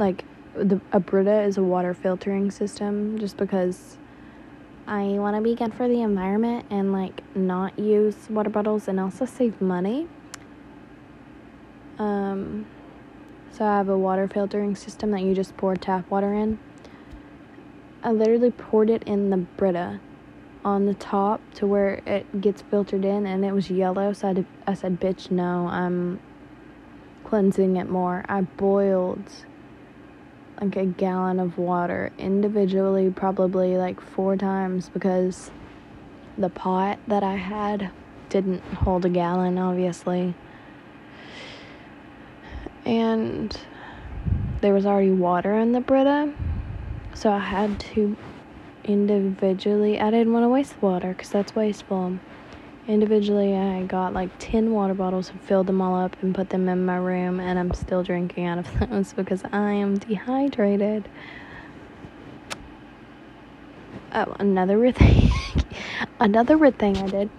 like 0.00 0.24
the 0.54 0.80
a 0.92 0.98
Brita 0.98 1.42
is 1.42 1.58
a 1.58 1.62
water 1.62 1.94
filtering 1.94 2.50
system 2.50 3.18
just 3.18 3.36
because 3.36 3.98
I 4.86 5.02
want 5.02 5.36
to 5.36 5.42
be 5.42 5.54
good 5.54 5.72
for 5.74 5.86
the 5.86 6.00
environment 6.02 6.66
and 6.70 6.92
like 6.92 7.22
not 7.36 7.78
use 7.78 8.16
water 8.28 8.50
bottles 8.50 8.88
and 8.88 8.98
also 8.98 9.24
save 9.24 9.60
money. 9.60 10.08
Um 11.98 12.66
so 13.52 13.64
I 13.64 13.76
have 13.76 13.88
a 13.88 13.98
water 13.98 14.26
filtering 14.26 14.74
system 14.74 15.10
that 15.10 15.22
you 15.22 15.34
just 15.34 15.56
pour 15.56 15.76
tap 15.76 16.10
water 16.10 16.32
in. 16.32 16.58
I 18.02 18.12
literally 18.12 18.50
poured 18.50 18.90
it 18.90 19.02
in 19.04 19.30
the 19.30 19.36
Brita 19.36 20.00
on 20.64 20.86
the 20.86 20.94
top 20.94 21.40
to 21.54 21.66
where 21.66 22.02
it 22.06 22.40
gets 22.40 22.62
filtered 22.62 23.04
in 23.04 23.26
and 23.26 23.44
it 23.44 23.52
was 23.52 23.70
yellow 23.70 24.12
so 24.12 24.28
I, 24.28 24.32
did, 24.34 24.46
I 24.66 24.74
said 24.74 25.00
bitch 25.00 25.30
no 25.30 25.68
I'm 25.68 26.20
cleansing 27.30 27.76
it 27.76 27.88
more. 27.88 28.24
I 28.28 28.40
boiled 28.40 29.30
like 30.60 30.76
a 30.76 30.84
gallon 30.84 31.40
of 31.40 31.56
water 31.56 32.12
individually, 32.18 33.10
probably 33.10 33.76
like 33.76 34.00
four 34.00 34.36
times 34.36 34.88
because 34.90 35.50
the 36.36 36.50
pot 36.50 36.98
that 37.06 37.22
I 37.22 37.36
had 37.36 37.90
didn't 38.28 38.60
hold 38.60 39.04
a 39.04 39.08
gallon, 39.08 39.58
obviously. 39.58 40.34
And 42.84 43.58
there 44.60 44.74
was 44.74 44.84
already 44.84 45.10
water 45.10 45.54
in 45.58 45.72
the 45.72 45.80
Brita, 45.80 46.32
so 47.14 47.30
I 47.30 47.38
had 47.38 47.80
to 47.80 48.16
individually. 48.84 50.00
I 50.00 50.10
didn't 50.10 50.32
want 50.32 50.44
to 50.44 50.48
waste 50.48 50.80
water 50.82 51.08
because 51.08 51.30
that's 51.30 51.54
wasteful. 51.54 52.18
Individually, 52.90 53.56
I 53.56 53.84
got 53.84 54.14
like 54.14 54.30
10 54.40 54.72
water 54.72 54.94
bottles 54.94 55.30
and 55.30 55.40
filled 55.40 55.68
them 55.68 55.80
all 55.80 55.94
up 55.94 56.20
and 56.24 56.34
put 56.34 56.50
them 56.50 56.68
in 56.68 56.84
my 56.84 56.96
room, 56.96 57.38
and 57.38 57.56
I'm 57.56 57.72
still 57.72 58.02
drinking 58.02 58.46
out 58.46 58.58
of 58.58 58.66
those 58.90 59.12
because 59.12 59.44
I 59.52 59.70
am 59.74 59.98
dehydrated. 59.98 61.08
Oh, 64.12 64.34
another 64.40 64.76
weird 64.76 64.96
thing. 64.96 65.30
another 66.20 66.58
weird 66.58 66.80
thing 66.80 66.96
I 66.96 67.06
did. 67.06 67.30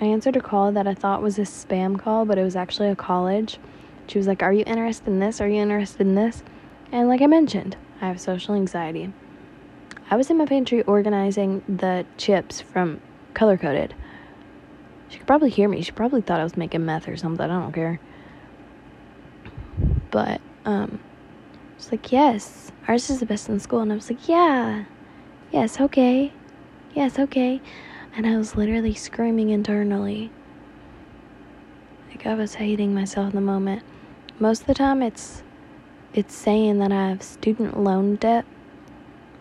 I 0.00 0.06
answered 0.06 0.36
a 0.36 0.40
call 0.40 0.72
that 0.72 0.86
I 0.86 0.94
thought 0.94 1.20
was 1.20 1.38
a 1.38 1.42
spam 1.42 1.98
call, 1.98 2.24
but 2.24 2.38
it 2.38 2.42
was 2.42 2.56
actually 2.56 2.88
a 2.88 2.96
college. 2.96 3.58
She 4.06 4.16
was 4.16 4.26
like, 4.26 4.42
Are 4.42 4.54
you 4.54 4.64
interested 4.66 5.08
in 5.08 5.18
this? 5.18 5.38
Are 5.42 5.48
you 5.48 5.60
interested 5.60 6.00
in 6.00 6.14
this? 6.14 6.42
And 6.90 7.10
like 7.10 7.20
I 7.20 7.26
mentioned, 7.26 7.76
I 8.00 8.06
have 8.06 8.22
social 8.22 8.54
anxiety. 8.54 9.12
I 10.10 10.16
was 10.16 10.30
in 10.30 10.38
my 10.38 10.46
pantry 10.46 10.82
organizing 10.84 11.62
the 11.68 12.06
chips 12.16 12.62
from 12.62 13.02
Color 13.34 13.58
Coded. 13.58 13.94
She 15.08 15.18
could 15.18 15.26
probably 15.26 15.50
hear 15.50 15.68
me. 15.68 15.82
She 15.82 15.92
probably 15.92 16.20
thought 16.20 16.40
I 16.40 16.44
was 16.44 16.56
making 16.56 16.84
meth 16.84 17.08
or 17.08 17.16
something. 17.16 17.44
I 17.44 17.60
don't 17.60 17.72
care. 17.72 18.00
But, 20.10 20.40
um, 20.64 21.00
she's 21.78 21.92
like, 21.92 22.12
Yes, 22.12 22.70
ours 22.86 23.10
is 23.10 23.20
the 23.20 23.26
best 23.26 23.48
in 23.48 23.60
school. 23.60 23.80
And 23.80 23.92
I 23.92 23.94
was 23.94 24.10
like, 24.10 24.28
Yeah, 24.28 24.84
yes, 25.50 25.80
okay, 25.80 26.32
yes, 26.94 27.18
okay. 27.18 27.60
And 28.14 28.26
I 28.26 28.36
was 28.36 28.56
literally 28.56 28.94
screaming 28.94 29.50
internally. 29.50 30.30
Like 32.10 32.26
I 32.26 32.34
was 32.34 32.54
hating 32.54 32.94
myself 32.94 33.30
in 33.30 33.34
the 33.34 33.40
moment. 33.40 33.82
Most 34.40 34.62
of 34.62 34.66
the 34.66 34.74
time, 34.74 35.02
it's 35.02 35.42
it's 36.14 36.34
saying 36.34 36.78
that 36.78 36.90
I 36.90 37.10
have 37.10 37.22
student 37.22 37.78
loan 37.78 38.16
debt. 38.16 38.44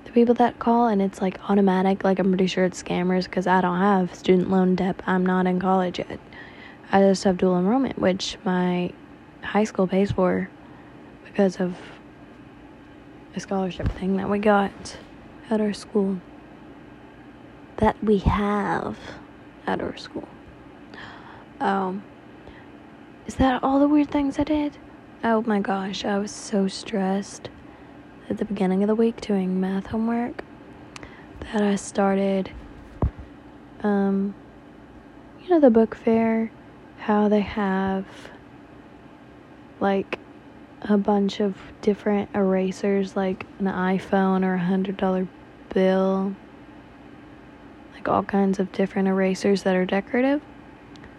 The 0.08 0.14
people 0.14 0.36
that 0.36 0.58
call, 0.58 0.88
and 0.88 1.02
it's 1.02 1.22
like 1.22 1.38
automatic. 1.50 2.06
Like 2.06 2.18
I'm 2.18 2.30
pretty 2.30 2.48
sure 2.48 2.64
it's 2.64 2.82
scammers 2.82 3.26
because 3.26 3.46
I 3.46 3.60
don't 3.60 3.78
have 3.78 4.16
student 4.16 4.50
loan 4.50 4.74
debt. 4.74 5.02
I'm 5.06 5.26
not 5.26 5.46
in 5.46 5.60
college 5.60 6.00
yet. 6.00 6.18
I 6.94 7.02
just 7.02 7.26
have 7.26 7.38
dual 7.38 7.60
enrollment, 7.60 8.00
which 8.00 8.38
my 8.46 8.94
high 9.44 9.66
school 9.66 9.86
pays 9.86 10.14
for 10.14 10.50
because 11.26 11.58
of 11.60 11.76
a 13.36 13.42
scholarship 13.42 13.92
thing 13.92 14.16
that 14.16 14.30
we 14.30 14.40
got 14.40 14.98
at 15.50 15.60
our 15.60 15.74
school. 15.74 16.22
That 17.76 18.02
we 18.02 18.20
have 18.20 18.98
at 19.68 19.82
our 19.82 19.98
school. 19.98 20.30
Um, 21.60 22.02
is 23.26 23.36
that 23.36 23.62
all 23.62 23.78
the 23.82 23.90
weird 23.90 24.10
things 24.10 24.40
I 24.40 24.46
did? 24.46 24.78
Oh 25.22 25.42
my 25.42 25.60
gosh, 25.60 26.06
I 26.06 26.18
was 26.18 26.32
so 26.32 26.70
stressed 26.70 27.50
at 28.30 28.38
the 28.38 28.46
beginning 28.46 28.84
of 28.84 28.88
the 28.88 28.96
week 28.96 29.22
doing 29.22 29.60
math 29.60 29.88
homework 29.88 30.44
that 31.52 31.62
I 31.62 31.76
started 31.76 32.52
um 33.84 34.34
you 35.42 35.50
know 35.50 35.60
the 35.60 35.70
book 35.70 35.96
fair 35.96 36.52
how 36.98 37.30
they 37.30 37.42
have 37.42 38.06
like 39.80 40.20
a 40.82 40.98
bunch 40.98 41.40
of 41.40 41.56
different 41.82 42.30
erasers 42.34 43.16
like 43.16 43.46
an 43.60 43.66
iPhone 43.66 44.44
or 44.44 44.56
a 44.56 44.60
hundred 44.60 44.98
dollar 44.98 45.28
bill 45.74 46.36
like 48.08 48.08
all 48.08 48.24
kinds 48.24 48.60
of 48.60 48.72
different 48.72 49.08
erasers 49.08 49.64
that 49.64 49.76
are 49.76 49.86
decorative. 49.86 50.42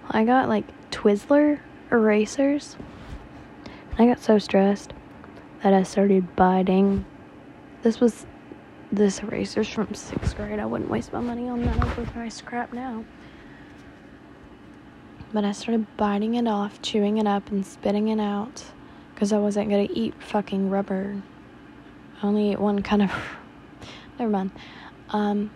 I 0.08 0.24
got 0.24 0.48
like 0.48 0.64
Twizzler 0.90 1.60
erasers. 1.90 2.76
I 3.98 4.06
got 4.06 4.20
so 4.20 4.38
stressed 4.38 4.92
that 5.62 5.72
I 5.72 5.82
started 5.82 6.36
biting. 6.36 7.04
This 7.82 8.00
was 8.00 8.26
this 8.90 9.22
eraser's 9.22 9.68
from 9.68 9.92
sixth 9.94 10.36
grade. 10.36 10.58
I 10.58 10.66
wouldn't 10.66 10.90
waste 10.90 11.12
my 11.12 11.20
money 11.20 11.48
on 11.48 11.64
that 11.64 11.76
overpriced 11.76 12.44
crap 12.44 12.72
now. 12.72 13.04
But 15.32 15.44
I 15.44 15.52
started 15.52 15.86
biting 15.96 16.34
it 16.34 16.48
off, 16.48 16.80
chewing 16.80 17.18
it 17.18 17.26
up, 17.26 17.50
and 17.50 17.66
spitting 17.66 18.08
it 18.08 18.20
out 18.20 18.64
because 19.14 19.32
I 19.32 19.38
wasn't 19.38 19.68
gonna 19.68 19.88
eat 19.90 20.14
fucking 20.22 20.70
rubber. 20.70 21.22
I 22.22 22.26
only 22.26 22.52
ate 22.52 22.60
one 22.60 22.82
kind 22.82 23.02
of. 23.02 23.12
Never 24.18 24.30
mind. 24.30 24.52
Um. 25.10 25.50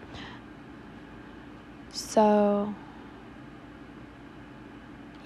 So. 1.92 2.74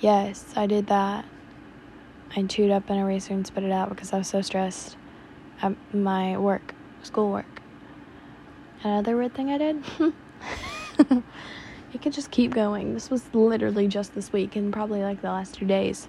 Yes, 0.00 0.44
I 0.54 0.66
did 0.66 0.88
that. 0.88 1.24
I 2.38 2.42
chewed 2.42 2.70
up 2.70 2.90
an 2.90 2.98
eraser 2.98 3.32
and 3.32 3.46
spit 3.46 3.64
it 3.64 3.72
out 3.72 3.88
because 3.88 4.12
I 4.12 4.18
was 4.18 4.28
so 4.28 4.42
stressed 4.42 4.98
at 5.62 5.74
my 5.94 6.36
work, 6.36 6.74
schoolwork. 7.02 7.62
Another 8.84 9.16
weird 9.16 9.34
thing 9.34 9.50
I 9.50 9.56
did. 9.56 9.82
it 11.94 12.02
could 12.02 12.12
just 12.12 12.30
keep 12.30 12.52
going. 12.52 12.92
This 12.92 13.08
was 13.08 13.22
literally 13.32 13.88
just 13.88 14.14
this 14.14 14.34
week 14.34 14.54
and 14.54 14.70
probably 14.70 15.02
like 15.02 15.22
the 15.22 15.28
last 15.28 15.54
two 15.54 15.64
days. 15.64 16.08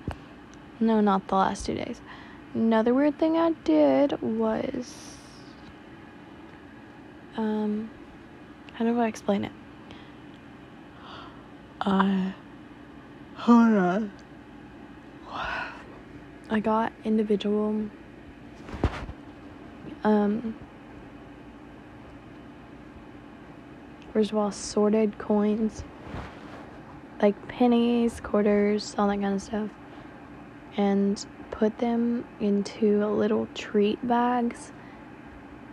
No, 0.81 0.99
not 0.99 1.29
the 1.29 1.35
last 1.35 1.65
two 1.65 1.75
days. 1.75 2.01
Another 2.53 2.93
weird 2.93 3.17
thing 3.17 3.37
I 3.37 3.51
did 3.63 4.21
was 4.21 5.15
um 7.37 7.89
how 8.73 8.83
do 8.83 8.99
I 8.99 9.07
explain 9.07 9.45
it? 9.45 9.51
I 11.79 12.33
hold 13.37 13.73
on. 13.73 14.11
I 16.49 16.61
got 16.61 16.93
individual 17.03 17.89
um 20.03 20.55
first 24.13 24.31
of 24.31 24.37
all 24.37 24.51
sorted 24.51 25.17
coins 25.17 25.83
like 27.21 27.47
pennies, 27.47 28.19
quarters, 28.21 28.95
all 28.97 29.07
that 29.07 29.19
kind 29.19 29.33
of 29.33 29.41
stuff 29.41 29.69
and 30.77 31.25
put 31.51 31.79
them 31.79 32.23
into 32.39 33.05
little 33.07 33.47
treat 33.53 34.05
bags 34.07 34.71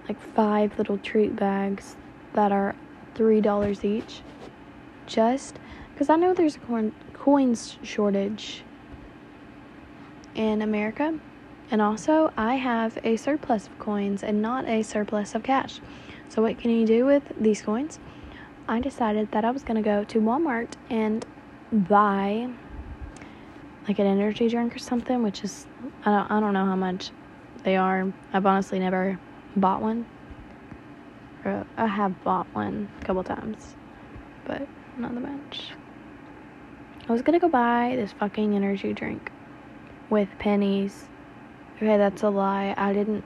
like 0.08 0.20
five 0.34 0.76
little 0.78 0.98
treat 0.98 1.36
bags 1.36 1.96
that 2.32 2.50
are 2.50 2.74
three 3.14 3.40
dollars 3.40 3.84
each 3.84 4.22
just 5.06 5.58
because 5.92 6.10
I 6.10 6.16
know 6.16 6.34
there's 6.34 6.56
a 6.56 6.60
coin 6.60 6.92
coins 7.12 7.78
shortage 7.82 8.64
in 10.34 10.62
America. 10.62 11.18
And 11.70 11.80
also, 11.80 12.32
I 12.36 12.56
have 12.56 12.98
a 13.04 13.16
surplus 13.16 13.66
of 13.66 13.78
coins 13.78 14.22
and 14.22 14.42
not 14.42 14.68
a 14.68 14.82
surplus 14.82 15.34
of 15.34 15.42
cash. 15.42 15.80
So, 16.28 16.42
what 16.42 16.58
can 16.58 16.70
you 16.70 16.86
do 16.86 17.06
with 17.06 17.22
these 17.40 17.62
coins? 17.62 17.98
I 18.68 18.80
decided 18.80 19.30
that 19.32 19.44
I 19.44 19.50
was 19.50 19.62
going 19.62 19.76
to 19.76 19.82
go 19.82 20.04
to 20.04 20.20
Walmart 20.20 20.72
and 20.90 21.24
buy 21.72 22.48
like 23.88 23.98
an 23.98 24.06
energy 24.06 24.48
drink 24.48 24.74
or 24.74 24.78
something, 24.78 25.22
which 25.22 25.44
is, 25.44 25.66
I 26.04 26.10
don't, 26.10 26.30
I 26.30 26.40
don't 26.40 26.52
know 26.52 26.64
how 26.64 26.76
much 26.76 27.10
they 27.62 27.76
are. 27.76 28.12
I've 28.32 28.46
honestly 28.46 28.78
never 28.78 29.18
bought 29.56 29.82
one. 29.82 30.06
Or 31.44 31.66
I 31.76 31.86
have 31.86 32.22
bought 32.24 32.46
one 32.54 32.88
a 33.00 33.04
couple 33.04 33.22
times, 33.22 33.74
but 34.46 34.66
not 34.96 35.14
that 35.14 35.20
much. 35.20 35.72
I 37.06 37.12
was 37.12 37.20
gonna 37.20 37.38
go 37.38 37.50
buy 37.50 37.94
this 37.96 38.12
fucking 38.12 38.54
energy 38.54 38.94
drink 38.94 39.30
with 40.10 40.28
pennies. 40.38 41.06
Okay, 41.76 41.96
that's 41.96 42.22
a 42.22 42.30
lie. 42.30 42.74
I 42.76 42.92
didn't. 42.92 43.24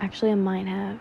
Actually, 0.00 0.32
I 0.32 0.36
might 0.36 0.66
have. 0.66 0.98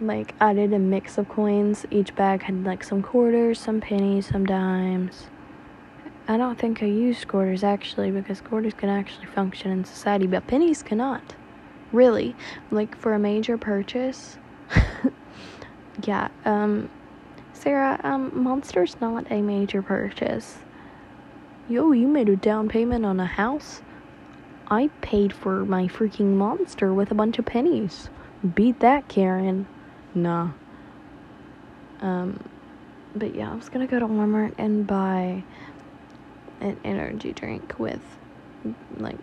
Like, 0.00 0.34
I 0.40 0.54
did 0.54 0.72
a 0.72 0.78
mix 0.78 1.18
of 1.18 1.28
coins. 1.28 1.84
Each 1.90 2.14
bag 2.14 2.42
had 2.42 2.64
like 2.64 2.82
some 2.82 3.02
quarters, 3.02 3.58
some 3.58 3.80
pennies, 3.80 4.26
some 4.26 4.46
dimes. 4.46 5.28
I 6.26 6.36
don't 6.36 6.58
think 6.58 6.82
I 6.82 6.86
used 6.86 7.28
quarters 7.28 7.64
actually 7.64 8.10
because 8.10 8.40
quarters 8.40 8.74
can 8.74 8.88
actually 8.88 9.26
function 9.26 9.70
in 9.70 9.84
society, 9.84 10.26
but 10.26 10.46
pennies 10.46 10.82
cannot. 10.82 11.34
Really. 11.92 12.34
Like, 12.70 12.96
for 12.96 13.12
a 13.14 13.18
major 13.18 13.58
purchase. 13.58 14.38
yeah, 16.04 16.28
um. 16.44 16.88
Sarah, 17.52 18.00
um, 18.04 18.30
Monster's 18.42 18.96
not 19.02 19.30
a 19.30 19.42
major 19.42 19.82
purchase. 19.82 20.60
Yo, 21.70 21.92
you 21.92 22.08
made 22.08 22.28
a 22.28 22.34
down 22.34 22.68
payment 22.68 23.06
on 23.06 23.20
a 23.20 23.26
house? 23.26 23.80
I 24.66 24.88
paid 25.02 25.32
for 25.32 25.64
my 25.64 25.86
freaking 25.86 26.34
monster 26.34 26.92
with 26.92 27.12
a 27.12 27.14
bunch 27.14 27.38
of 27.38 27.46
pennies. 27.46 28.08
Beat 28.56 28.80
that, 28.80 29.06
Karen. 29.06 29.68
Nah. 30.12 30.50
Um, 32.00 32.42
but 33.14 33.36
yeah, 33.36 33.52
I 33.52 33.54
was 33.54 33.68
gonna 33.68 33.86
go 33.86 34.00
to 34.00 34.06
Walmart 34.08 34.52
and 34.58 34.84
buy 34.84 35.44
an 36.60 36.76
energy 36.82 37.32
drink 37.32 37.78
with 37.78 38.02
like 38.96 39.18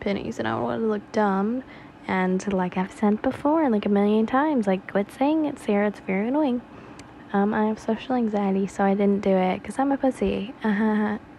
pennies, 0.00 0.40
and 0.40 0.48
I 0.48 0.54
to 0.54 0.78
look 0.78 1.12
dumb. 1.12 1.62
And 2.08 2.52
like 2.52 2.76
I've 2.76 2.90
said 2.90 3.22
before, 3.22 3.70
like 3.70 3.86
a 3.86 3.88
million 3.88 4.26
times, 4.26 4.66
like 4.66 4.90
quit 4.90 5.12
saying 5.12 5.44
it, 5.44 5.60
Sarah. 5.60 5.86
It's 5.86 6.00
very 6.00 6.26
annoying. 6.26 6.60
Um, 7.32 7.54
I 7.54 7.66
have 7.66 7.78
social 7.78 8.16
anxiety, 8.16 8.66
so 8.66 8.82
I 8.82 8.94
didn't 8.94 9.20
do 9.20 9.30
it 9.30 9.62
because 9.62 9.78
I'm 9.78 9.92
a 9.92 9.96
pussy. 9.96 10.54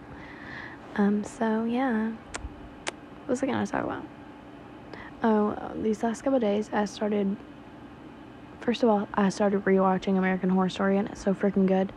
Um, 0.96 1.24
so 1.24 1.64
yeah. 1.64 2.10
what 2.10 3.30
was 3.30 3.44
I 3.44 3.48
gonna 3.48 3.66
talk 3.66 3.84
about? 3.84 4.06
Oh, 5.24 5.50
uh, 5.50 5.72
these 5.76 6.04
last 6.04 6.24
couple 6.24 6.40
days, 6.40 6.70
I 6.74 6.86
started. 6.86 7.36
First 8.62 8.84
of 8.84 8.90
all, 8.90 9.08
I 9.14 9.30
started 9.30 9.66
rewatching 9.66 10.18
American 10.18 10.50
Horror 10.50 10.70
Story, 10.70 10.98
and 10.98 11.10
it's 11.10 11.22
so 11.22 11.34
freaking 11.34 11.66
good. 11.68 11.92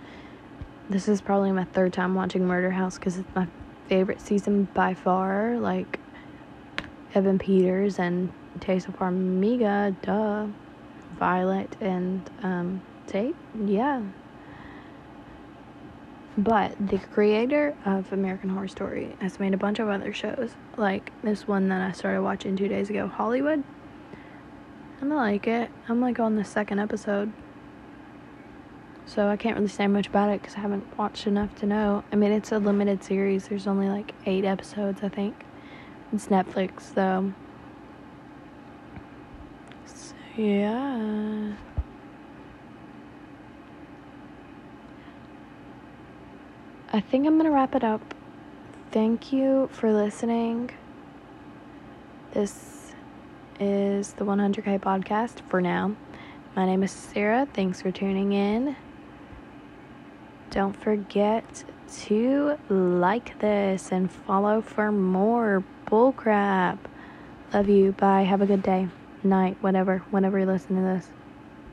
This 0.89 1.09
is 1.09 1.21
probably 1.21 1.53
my 1.53 1.65
third 1.65 1.93
time 1.93 2.15
watching 2.15 2.47
Murder 2.47 2.71
House 2.71 2.99
because 2.99 3.19
it's 3.19 3.35
my 3.35 3.47
favorite 3.89 4.21
season 4.21 4.69
by 4.75 4.95
far. 4.95 5.59
Like 5.59 6.01
Evan 7.15 7.39
Peters 7.39 7.99
and 7.99 8.33
Taissa 8.61 8.97
Farmiga, 8.97 9.95
duh. 10.03 10.47
Violet 11.19 11.77
and 11.81 12.29
um, 12.43 12.83
Tate, 13.07 13.35
yeah. 13.65 14.03
But 16.39 16.75
the 16.79 16.99
creator 16.99 17.75
of 17.87 18.13
American 18.13 18.51
Horror 18.51 18.69
Story 18.69 19.17
has 19.21 19.41
made 19.41 19.55
a 19.55 19.57
bunch 19.57 19.79
of 19.79 19.89
other 19.89 20.13
shows, 20.13 20.51
like 20.77 21.11
this 21.23 21.49
one 21.49 21.69
that 21.69 21.81
I 21.81 21.93
started 21.93 22.23
watching 22.23 22.57
two 22.57 22.69
days 22.69 22.91
ago, 22.91 23.09
Hollywood. 23.09 23.65
And 25.01 25.13
I 25.13 25.17
like 25.17 25.47
it. 25.47 25.71
I'm 25.89 26.01
like 26.01 26.21
on 26.21 26.37
the 26.37 26.45
second 26.45 26.79
episode. 26.79 27.33
So 29.07 29.29
I 29.29 29.37
can't 29.37 29.57
really 29.57 29.69
say 29.69 29.87
much 29.87 30.09
about 30.09 30.31
it 30.31 30.43
because 30.43 30.57
I 30.57 30.61
haven't 30.61 30.99
watched 30.99 31.27
enough 31.27 31.55
to 31.57 31.67
know. 31.67 32.05
I 32.13 32.17
mean, 32.17 32.33
it's 32.33 32.53
a 32.53 32.59
limited 32.59 33.03
series. 33.03 33.49
There's 33.49 33.67
only 33.67 33.89
like 33.89 34.13
eight 34.27 34.45
episodes, 34.45 35.01
I 35.03 35.09
think. 35.09 35.45
It's 36.13 36.27
Netflix, 36.27 36.93
though. 36.93 37.33
So, 39.87 40.15
yeah. 40.37 41.53
I 46.97 47.01
think 47.03 47.27
I'm 47.27 47.35
going 47.35 47.45
to 47.45 47.51
wrap 47.51 47.75
it 47.75 47.85
up. 47.85 48.01
Thank 48.91 49.31
you 49.31 49.69
for 49.71 49.93
listening. 49.93 50.71
This 52.33 52.95
is 53.61 54.15
the 54.15 54.25
100K 54.25 54.81
podcast 54.81 55.43
for 55.51 55.61
now. 55.61 55.95
My 56.55 56.65
name 56.65 56.83
is 56.83 56.91
Sarah. 56.93 57.47
Thanks 57.53 57.83
for 57.83 57.91
tuning 57.91 58.33
in. 58.33 58.77
Don't 60.49 60.75
forget 60.75 61.65
to 62.05 62.57
like 62.71 63.39
this 63.41 63.93
and 63.93 64.11
follow 64.11 64.63
for 64.63 64.91
more 64.91 65.63
bullcrap. 65.89 66.79
Love 67.53 67.69
you. 67.69 67.93
Bye. 67.93 68.23
Have 68.23 68.41
a 68.41 68.47
good 68.47 68.63
day, 68.63 68.89
night, 69.23 69.59
whatever, 69.61 69.99
whenever 70.11 70.39
you 70.39 70.47
listen 70.47 70.77
to 70.77 70.81
this. 70.81 71.11